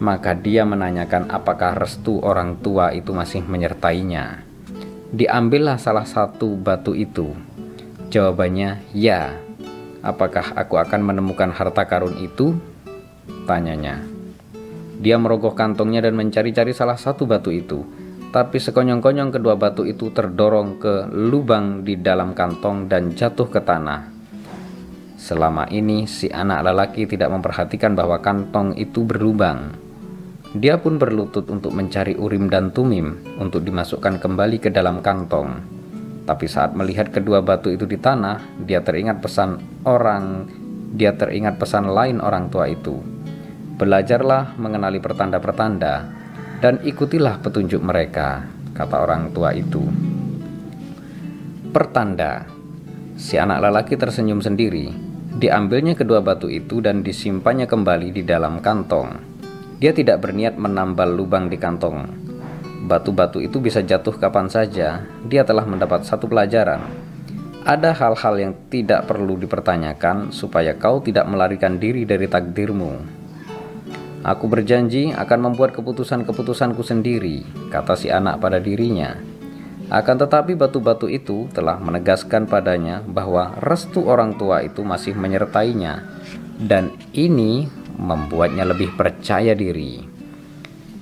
[0.00, 4.42] maka dia menanyakan apakah restu orang tua itu masih menyertainya.
[5.12, 7.36] Diambillah salah satu batu itu.
[8.08, 9.36] Jawabannya, ya.
[10.00, 12.56] Apakah aku akan menemukan harta karun itu?
[13.44, 14.00] Tanyanya.
[15.00, 17.84] Dia merogoh kantongnya dan mencari-cari salah satu batu itu.
[18.30, 24.06] Tapi sekonyong-konyong kedua batu itu terdorong ke lubang di dalam kantong dan jatuh ke tanah.
[25.20, 29.74] Selama ini si anak lelaki tidak memperhatikan bahwa kantong itu berlubang.
[30.56, 35.79] Dia pun berlutut untuk mencari urim dan tumim untuk dimasukkan kembali ke dalam kantong.
[36.24, 40.46] Tapi saat melihat kedua batu itu di tanah, dia teringat pesan orang,
[40.94, 42.98] dia teringat pesan lain orang tua itu.
[43.80, 45.94] Belajarlah mengenali pertanda-pertanda
[46.60, 48.44] dan ikutilah petunjuk mereka,
[48.76, 49.80] kata orang tua itu.
[51.70, 52.44] Pertanda.
[53.16, 54.90] Si anak lelaki tersenyum sendiri.
[55.30, 59.08] Diambilnya kedua batu itu dan disimpannya kembali di dalam kantong.
[59.80, 62.29] Dia tidak berniat menambal lubang di kantong.
[62.90, 65.06] Batu-batu itu bisa jatuh kapan saja.
[65.30, 66.82] Dia telah mendapat satu pelajaran.
[67.62, 72.98] Ada hal-hal yang tidak perlu dipertanyakan supaya kau tidak melarikan diri dari takdirmu.
[74.26, 79.14] Aku berjanji akan membuat keputusan-keputusanku sendiri, kata si anak pada dirinya.
[79.86, 86.02] Akan tetapi batu-batu itu telah menegaskan padanya bahwa restu orang tua itu masih menyertainya,
[86.58, 90.09] dan ini membuatnya lebih percaya diri.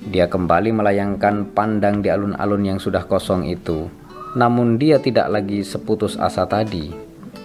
[0.09, 3.93] Dia kembali melayangkan pandang di alun-alun yang sudah kosong itu,
[4.32, 6.89] namun dia tidak lagi seputus asa tadi.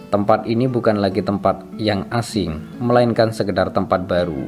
[0.07, 4.47] Tempat ini bukan lagi tempat yang asing, melainkan sekedar tempat baru.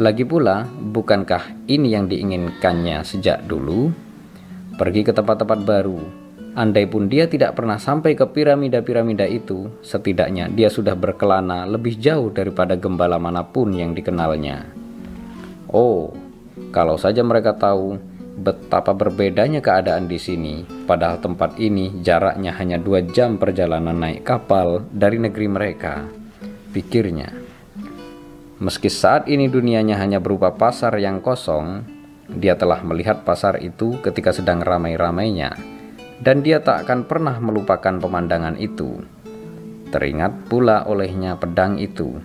[0.00, 3.92] Lagi pula, bukankah ini yang diinginkannya sejak dulu?
[4.80, 6.00] Pergi ke tempat-tempat baru,
[6.58, 12.34] Andai pun dia tidak pernah sampai ke piramida-piramida itu, setidaknya dia sudah berkelana lebih jauh
[12.34, 14.66] daripada gembala mana pun yang dikenalnya.
[15.70, 16.10] Oh,
[16.74, 17.98] kalau saja mereka tahu
[18.38, 24.86] betapa berbedanya keadaan di sini, padahal tempat ini jaraknya hanya dua jam perjalanan naik kapal
[24.94, 26.06] dari negeri mereka,
[26.70, 27.34] pikirnya.
[28.58, 31.82] Meski saat ini dunianya hanya berupa pasar yang kosong,
[32.28, 35.78] dia telah melihat pasar itu ketika sedang ramai-ramainya
[36.18, 39.02] dan dia tak akan pernah melupakan pemandangan itu.
[39.88, 42.20] Teringat pula olehnya pedang itu,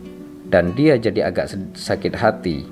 [0.49, 2.68] dan dia jadi agak sakit hati.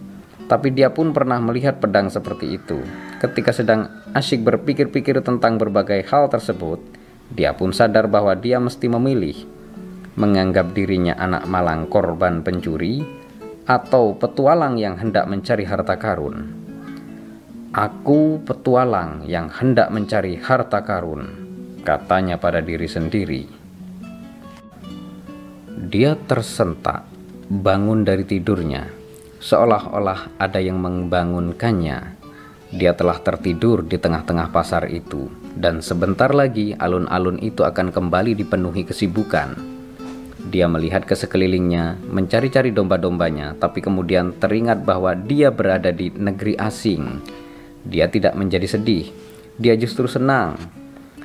[0.51, 2.83] Tapi dia pun pernah melihat pedang seperti itu.
[3.23, 6.83] Ketika sedang asyik berpikir-pikir tentang berbagai hal tersebut,
[7.31, 9.47] dia pun sadar bahwa dia mesti memilih
[10.19, 12.99] menganggap dirinya anak malang korban pencuri
[13.63, 16.51] atau petualang yang hendak mencari harta karun.
[17.71, 21.31] Aku petualang yang hendak mencari harta karun,
[21.87, 23.47] katanya pada diri sendiri.
[25.87, 27.07] Dia tersentak,
[27.47, 29.00] bangun dari tidurnya
[29.41, 32.21] seolah-olah ada yang membangunkannya.
[32.71, 35.27] Dia telah tertidur di tengah-tengah pasar itu,
[35.59, 39.59] dan sebentar lagi alun-alun itu akan kembali dipenuhi kesibukan.
[40.47, 47.19] Dia melihat ke sekelilingnya, mencari-cari domba-dombanya, tapi kemudian teringat bahwa dia berada di negeri asing.
[47.83, 49.11] Dia tidak menjadi sedih,
[49.59, 50.55] dia justru senang.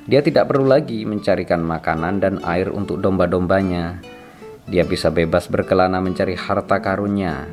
[0.07, 4.03] Dia tidak perlu lagi mencarikan makanan dan air untuk domba-dombanya.
[4.67, 7.47] Dia bisa bebas berkelana mencari harta karunnya,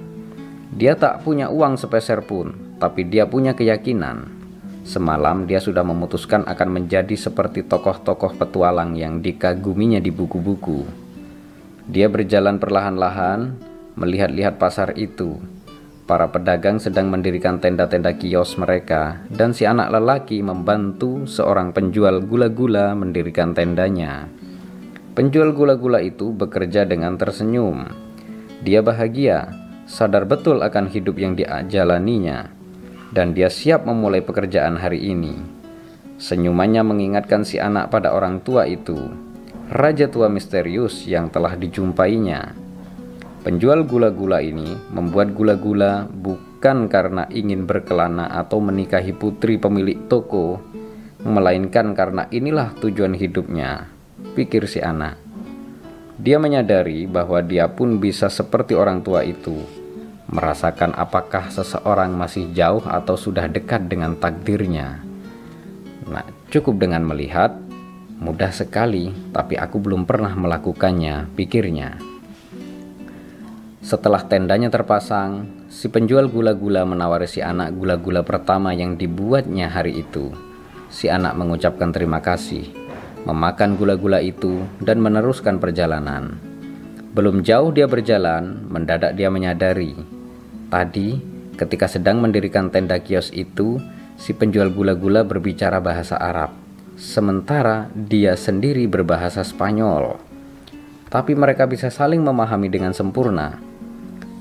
[0.74, 4.26] dia tak punya uang sepeser pun, tapi dia punya keyakinan.
[4.82, 10.82] Semalam dia sudah memutuskan akan menjadi seperti tokoh-tokoh petualang yang dikaguminya di buku-buku.
[11.86, 13.54] Dia berjalan perlahan-lahan,
[14.02, 15.38] melihat-lihat pasar itu.
[16.10, 22.98] Para pedagang sedang mendirikan tenda-tenda kios mereka, dan si anak lelaki membantu seorang penjual gula-gula
[22.98, 24.26] mendirikan tendanya.
[25.14, 27.88] Penjual gula-gula itu bekerja dengan tersenyum.
[28.66, 29.63] Dia bahagia
[29.94, 32.50] sadar betul akan hidup yang dijalaninya,
[33.14, 35.38] dan dia siap memulai pekerjaan hari ini.
[36.18, 38.98] Senyumannya mengingatkan si anak pada orang tua itu,
[39.70, 42.58] raja tua misterius yang telah dijumpainya.
[43.46, 50.58] Penjual gula-gula ini membuat gula-gula bukan karena ingin berkelana atau menikahi putri pemilik toko,
[51.22, 53.94] melainkan karena inilah tujuan hidupnya,
[54.34, 55.22] pikir si anak.
[56.18, 59.83] Dia menyadari bahwa dia pun bisa seperti orang tua itu,
[60.30, 65.04] merasakan apakah seseorang masih jauh atau sudah dekat dengan takdirnya.
[66.08, 67.56] Nah, cukup dengan melihat,
[68.20, 72.00] mudah sekali, tapi aku belum pernah melakukannya, pikirnya.
[73.84, 80.32] Setelah tendanya terpasang, si penjual gula-gula menawari si anak gula-gula pertama yang dibuatnya hari itu.
[80.88, 82.84] Si anak mengucapkan terima kasih
[83.24, 86.36] memakan gula-gula itu, dan meneruskan perjalanan.
[87.16, 89.96] Belum jauh dia berjalan, mendadak dia menyadari.
[90.74, 91.22] Tadi,
[91.54, 93.78] ketika sedang mendirikan tenda kios itu,
[94.18, 96.50] si penjual gula-gula berbicara bahasa Arab,
[96.98, 100.18] sementara dia sendiri berbahasa Spanyol.
[101.14, 103.62] Tapi mereka bisa saling memahami dengan sempurna.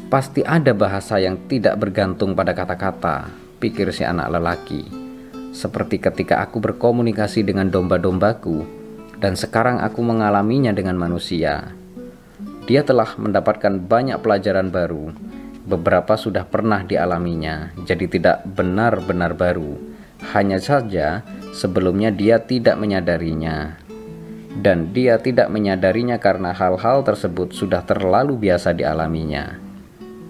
[0.09, 3.29] Pasti ada bahasa yang tidak bergantung pada kata-kata,
[3.61, 5.03] pikir si anak lelaki
[5.53, 8.65] seperti ketika aku berkomunikasi dengan domba-dombaku,
[9.21, 11.77] dan sekarang aku mengalaminya dengan manusia.
[12.65, 15.13] Dia telah mendapatkan banyak pelajaran baru,
[15.67, 19.79] beberapa sudah pernah dialaminya, jadi tidak benar-benar baru.
[20.35, 23.79] Hanya saja, sebelumnya dia tidak menyadarinya,
[24.59, 29.59] dan dia tidak menyadarinya karena hal-hal tersebut sudah terlalu biasa dialaminya.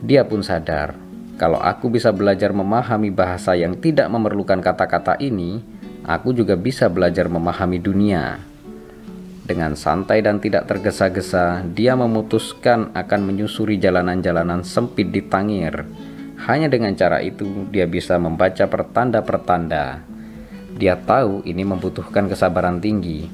[0.02, 1.02] Dia pun sadar
[1.42, 5.58] kalau aku bisa belajar memahami bahasa yang tidak memerlukan kata-kata ini,
[6.06, 8.38] aku juga bisa belajar memahami dunia.
[9.42, 15.82] Dengan santai dan tidak tergesa-gesa, dia memutuskan akan menyusuri jalanan-jalanan sempit di Tangir.
[16.46, 20.06] Hanya dengan cara itu, dia bisa membaca pertanda-pertanda.
[20.78, 23.26] Dia tahu ini membutuhkan kesabaran tinggi,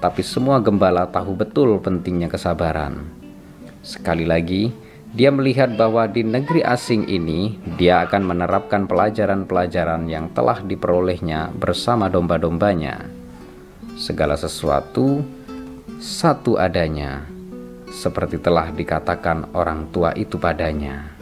[0.00, 3.04] tapi semua gembala tahu betul pentingnya kesabaran.
[3.84, 4.72] Sekali lagi,
[5.12, 12.08] dia melihat bahwa di negeri asing ini dia akan menerapkan pelajaran-pelajaran yang telah diperolehnya bersama
[12.08, 13.10] domba-dombanya.
[14.00, 15.20] Segala sesuatu
[16.00, 17.28] satu adanya,
[17.92, 21.12] seperti telah dikatakan orang tua itu padanya.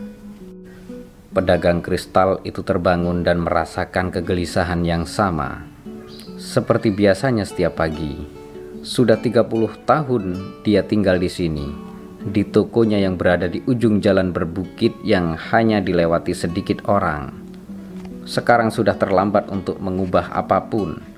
[1.35, 5.67] Pedagang kristal itu terbangun dan merasakan kegelisahan yang sama.
[6.39, 8.23] Seperti biasanya setiap pagi,
[8.87, 9.51] sudah 30
[9.83, 10.25] tahun
[10.63, 11.67] dia tinggal di sini
[12.23, 17.35] di tokonya yang berada di ujung jalan berbukit yang hanya dilewati sedikit orang.
[18.31, 21.18] Sekarang sudah terlambat untuk mengubah apa pun.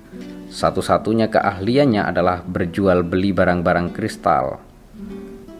[0.50, 4.58] Satu-satunya keahliannya adalah berjual beli barang-barang kristal.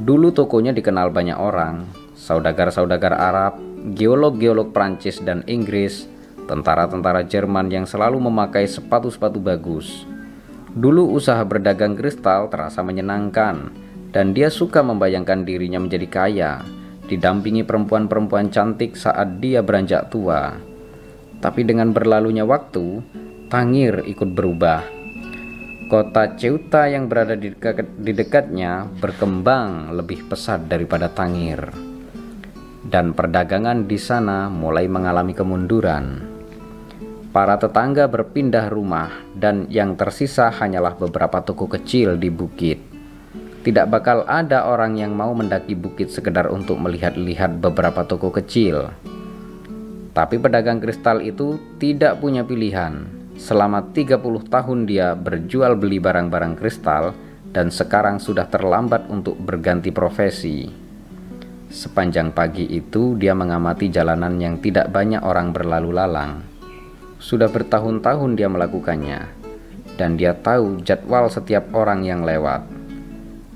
[0.02, 1.86] Dulu tokonya dikenal banyak orang,
[2.18, 3.54] saudagar-saudagar Arab,
[3.94, 6.10] geolog-geolog Prancis dan Inggris,
[6.50, 10.02] tentara-tentara Jerman yang selalu memakai sepatu-sepatu bagus.
[10.74, 13.70] Dulu usaha berdagang kristal terasa menyenangkan
[14.10, 16.52] dan dia suka membayangkan dirinya menjadi kaya,
[17.06, 20.58] didampingi perempuan-perempuan cantik saat dia beranjak tua.
[21.38, 23.00] Tapi dengan berlalunya waktu,
[23.51, 24.86] Tangir ikut berubah.
[25.90, 31.90] Kota Ceuta yang berada di, dekat, di dekatnya berkembang lebih pesat daripada Tangir.
[32.90, 36.27] dan perdagangan di sana mulai mengalami kemunduran.
[37.31, 42.82] Para tetangga berpindah rumah, dan yang tersisa hanyalah beberapa toko kecil di bukit.
[43.62, 48.90] Tidak bakal ada orang yang mau mendaki bukit sekedar untuk melihat-lihat beberapa toko kecil.
[50.10, 53.19] Tapi pedagang kristal itu tidak punya pilihan.
[53.40, 54.20] Selama 30
[54.52, 57.16] tahun dia berjual beli barang-barang kristal
[57.56, 60.68] dan sekarang sudah terlambat untuk berganti profesi.
[61.72, 66.44] Sepanjang pagi itu dia mengamati jalanan yang tidak banyak orang berlalu lalang.
[67.16, 69.20] Sudah bertahun-tahun dia melakukannya
[69.96, 72.66] dan dia tahu jadwal setiap orang yang lewat.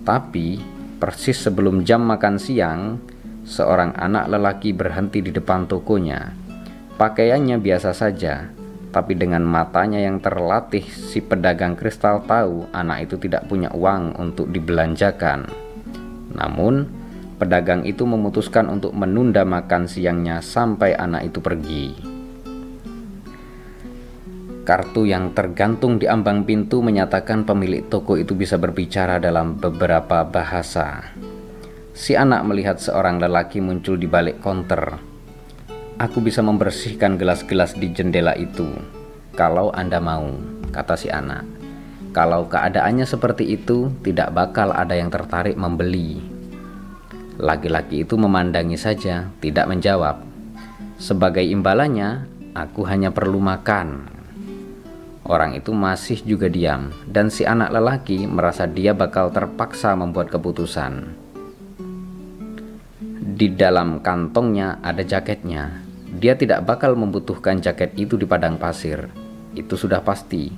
[0.05, 0.61] Tapi,
[0.97, 3.01] persis sebelum jam makan siang,
[3.45, 6.33] seorang anak lelaki berhenti di depan tokonya.
[6.95, 8.54] Pakaiannya biasa saja,
[8.95, 14.47] tapi dengan matanya yang terlatih, si pedagang kristal tahu anak itu tidak punya uang untuk
[14.55, 15.51] dibelanjakan.
[16.31, 16.87] Namun,
[17.43, 21.85] pedagang itu memutuskan untuk menunda makan siangnya sampai anak itu pergi.
[24.63, 31.03] Kartu yang tergantung di ambang pintu menyatakan pemilik toko itu bisa berbicara dalam beberapa bahasa.
[31.91, 35.14] Si anak melihat seorang lelaki muncul di balik konter.
[35.95, 38.67] Aku bisa membersihkan gelas-gelas di jendela itu,
[39.39, 40.27] kalau Anda mau,
[40.75, 41.47] kata si anak.
[42.11, 46.19] Kalau keadaannya seperti itu, tidak bakal ada yang tertarik membeli.
[47.39, 50.23] Laki-laki itu memandangi saja, tidak menjawab.
[50.99, 54.15] Sebagai imbalannya, aku hanya perlu makan,
[55.25, 61.17] Orang itu masih juga diam, dan si anak lelaki merasa dia bakal terpaksa membuat keputusan.
[63.35, 65.84] Di dalam kantongnya ada jaketnya.
[66.15, 69.11] Dia tidak bakal membutuhkan jaket itu di padang pasir.
[69.55, 70.51] Itu sudah pasti.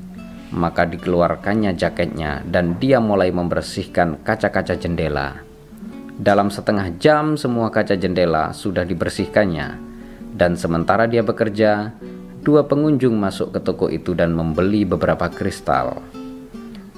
[0.53, 5.43] Maka dikeluarkannya jaketnya, dan dia mulai membersihkan kaca-kaca jendela.
[6.17, 9.69] Dalam setengah jam, semua kaca jendela sudah dibersihkannya,
[10.33, 11.93] dan sementara dia bekerja,
[12.47, 15.99] Dua pengunjung masuk ke toko itu dan membeli beberapa kristal.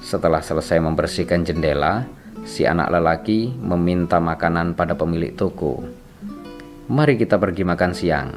[0.05, 2.05] Setelah selesai membersihkan jendela,
[2.45, 5.81] si anak lelaki meminta makanan pada pemilik toko.
[6.93, 8.29] "Mari kita pergi makan siang,"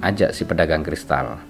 [0.00, 1.40] ajak si pedagang kristal.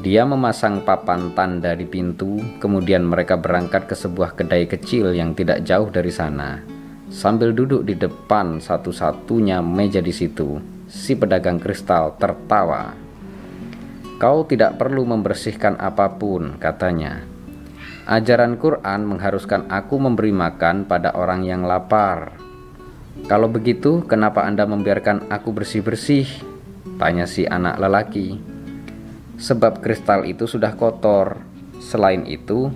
[0.00, 5.64] Dia memasang papan tanda di pintu, kemudian mereka berangkat ke sebuah kedai kecil yang tidak
[5.64, 6.60] jauh dari sana.
[7.08, 13.04] Sambil duduk di depan satu-satunya meja di situ, si pedagang kristal tertawa
[14.14, 17.26] Kau tidak perlu membersihkan apa pun, katanya.
[18.06, 22.38] Ajaran Quran mengharuskan aku memberi makan pada orang yang lapar.
[23.26, 26.53] Kalau begitu, kenapa Anda membiarkan aku bersih-bersih?
[26.96, 28.38] Tanya si anak lelaki.
[29.40, 31.40] Sebab kristal itu sudah kotor.
[31.82, 32.70] Selain itu,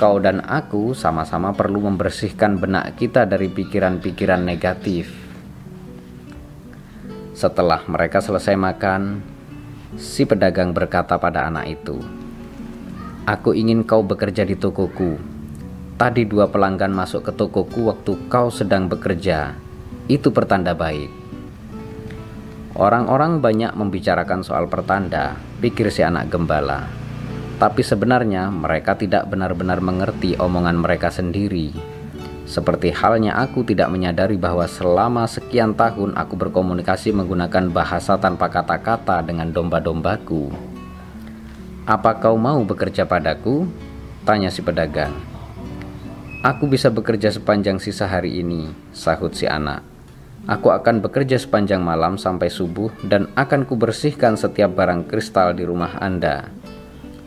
[0.00, 5.12] kau dan aku sama-sama perlu membersihkan benak kita dari pikiran-pikiran negatif.
[7.36, 9.22] Setelah mereka selesai makan,
[9.96, 11.96] Si pedagang berkata pada anak itu,
[13.24, 15.16] "Aku ingin kau bekerja di tokoku.
[15.96, 19.56] Tadi dua pelanggan masuk ke tokoku waktu kau sedang bekerja.
[20.04, 21.27] Itu pertanda baik."
[22.78, 26.86] Orang-orang banyak membicarakan soal pertanda, pikir si anak gembala.
[27.58, 31.74] Tapi sebenarnya mereka tidak benar-benar mengerti omongan mereka sendiri.
[32.46, 39.26] Seperti halnya aku tidak menyadari bahwa selama sekian tahun aku berkomunikasi menggunakan bahasa tanpa kata-kata
[39.26, 40.46] dengan domba-dombaku.
[41.82, 43.66] Apa kau mau bekerja padaku?
[44.22, 45.18] Tanya si pedagang.
[46.46, 49.97] Aku bisa bekerja sepanjang sisa hari ini, sahut si anak.
[50.46, 55.98] Aku akan bekerja sepanjang malam sampai subuh dan akan kubersihkan setiap barang kristal di rumah
[55.98, 56.46] Anda.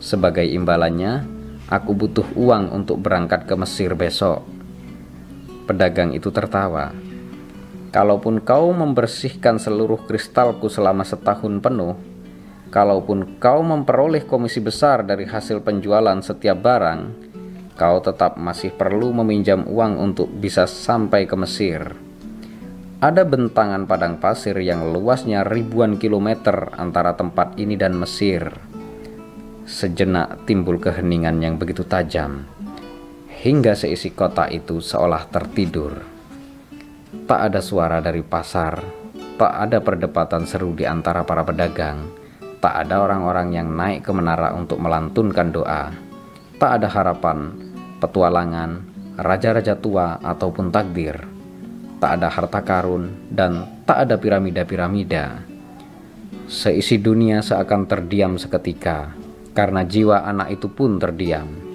[0.02, 1.22] Sebagai imbalannya,
[1.68, 4.42] aku butuh uang untuk berangkat ke Mesir besok.
[5.68, 6.90] Pedagang itu tertawa.
[7.92, 11.94] Kalaupun kau membersihkan seluruh kristalku selama setahun penuh,
[12.72, 17.00] kalaupun kau memperoleh komisi besar dari hasil penjualan setiap barang,
[17.76, 22.11] kau tetap masih perlu meminjam uang untuk bisa sampai ke Mesir.
[23.02, 28.46] Ada bentangan padang pasir yang luasnya ribuan kilometer antara tempat ini dan Mesir.
[29.66, 32.46] Sejenak timbul keheningan yang begitu tajam
[33.42, 35.98] hingga seisi kota itu seolah tertidur.
[37.26, 38.78] Tak ada suara dari pasar,
[39.34, 42.06] tak ada perdebatan seru di antara para pedagang,
[42.62, 45.90] tak ada orang-orang yang naik ke menara untuk melantunkan doa,
[46.62, 47.50] tak ada harapan,
[47.98, 48.86] petualangan,
[49.18, 51.31] raja-raja tua ataupun takdir,
[52.02, 55.46] tak ada harta karun, dan tak ada piramida-piramida.
[56.50, 59.14] Seisi dunia seakan terdiam seketika,
[59.54, 61.70] karena jiwa anak itu pun terdiam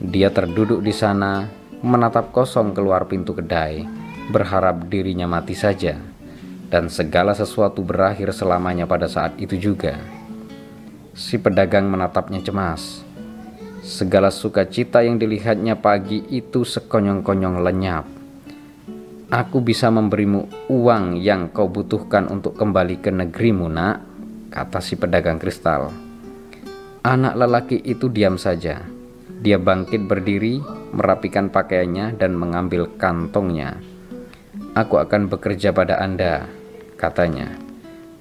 [0.00, 1.44] dia terduduk di sana,
[1.84, 3.84] menatap kosong keluar pintu kedai,
[4.32, 6.00] berharap dirinya mati saja.
[6.70, 9.98] dan segala sesuatu berakhir selamanya pada saat itu juga.
[11.18, 13.02] Si pedagang menatapnya cemas.
[13.82, 18.19] Segala sukacita yang dilihatnya pagi itu sekonyong-konyong lenyap.
[19.30, 24.02] Aku bisa memberimu uang yang kau butuhkan untuk kembali ke negerimu, nak,
[24.50, 25.94] kata si pedagang kristal.
[27.06, 28.82] Anak lelaki itu diam saja.
[29.38, 30.58] Dia bangkit berdiri,
[30.90, 33.78] merapikan pakaiannya, dan mengambil kantongnya.
[34.74, 36.50] Aku akan bekerja pada Anda,
[36.98, 37.54] katanya.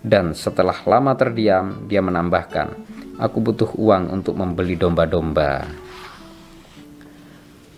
[0.06, 2.69] Dan setelah lama terdiam, dia menambahkan,
[3.18, 5.65] "Aku butuh uang untuk membeli domba-domba."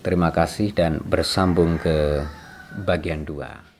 [0.03, 2.27] Terima kasih dan bersambung ke
[2.72, 3.70] bagian 2.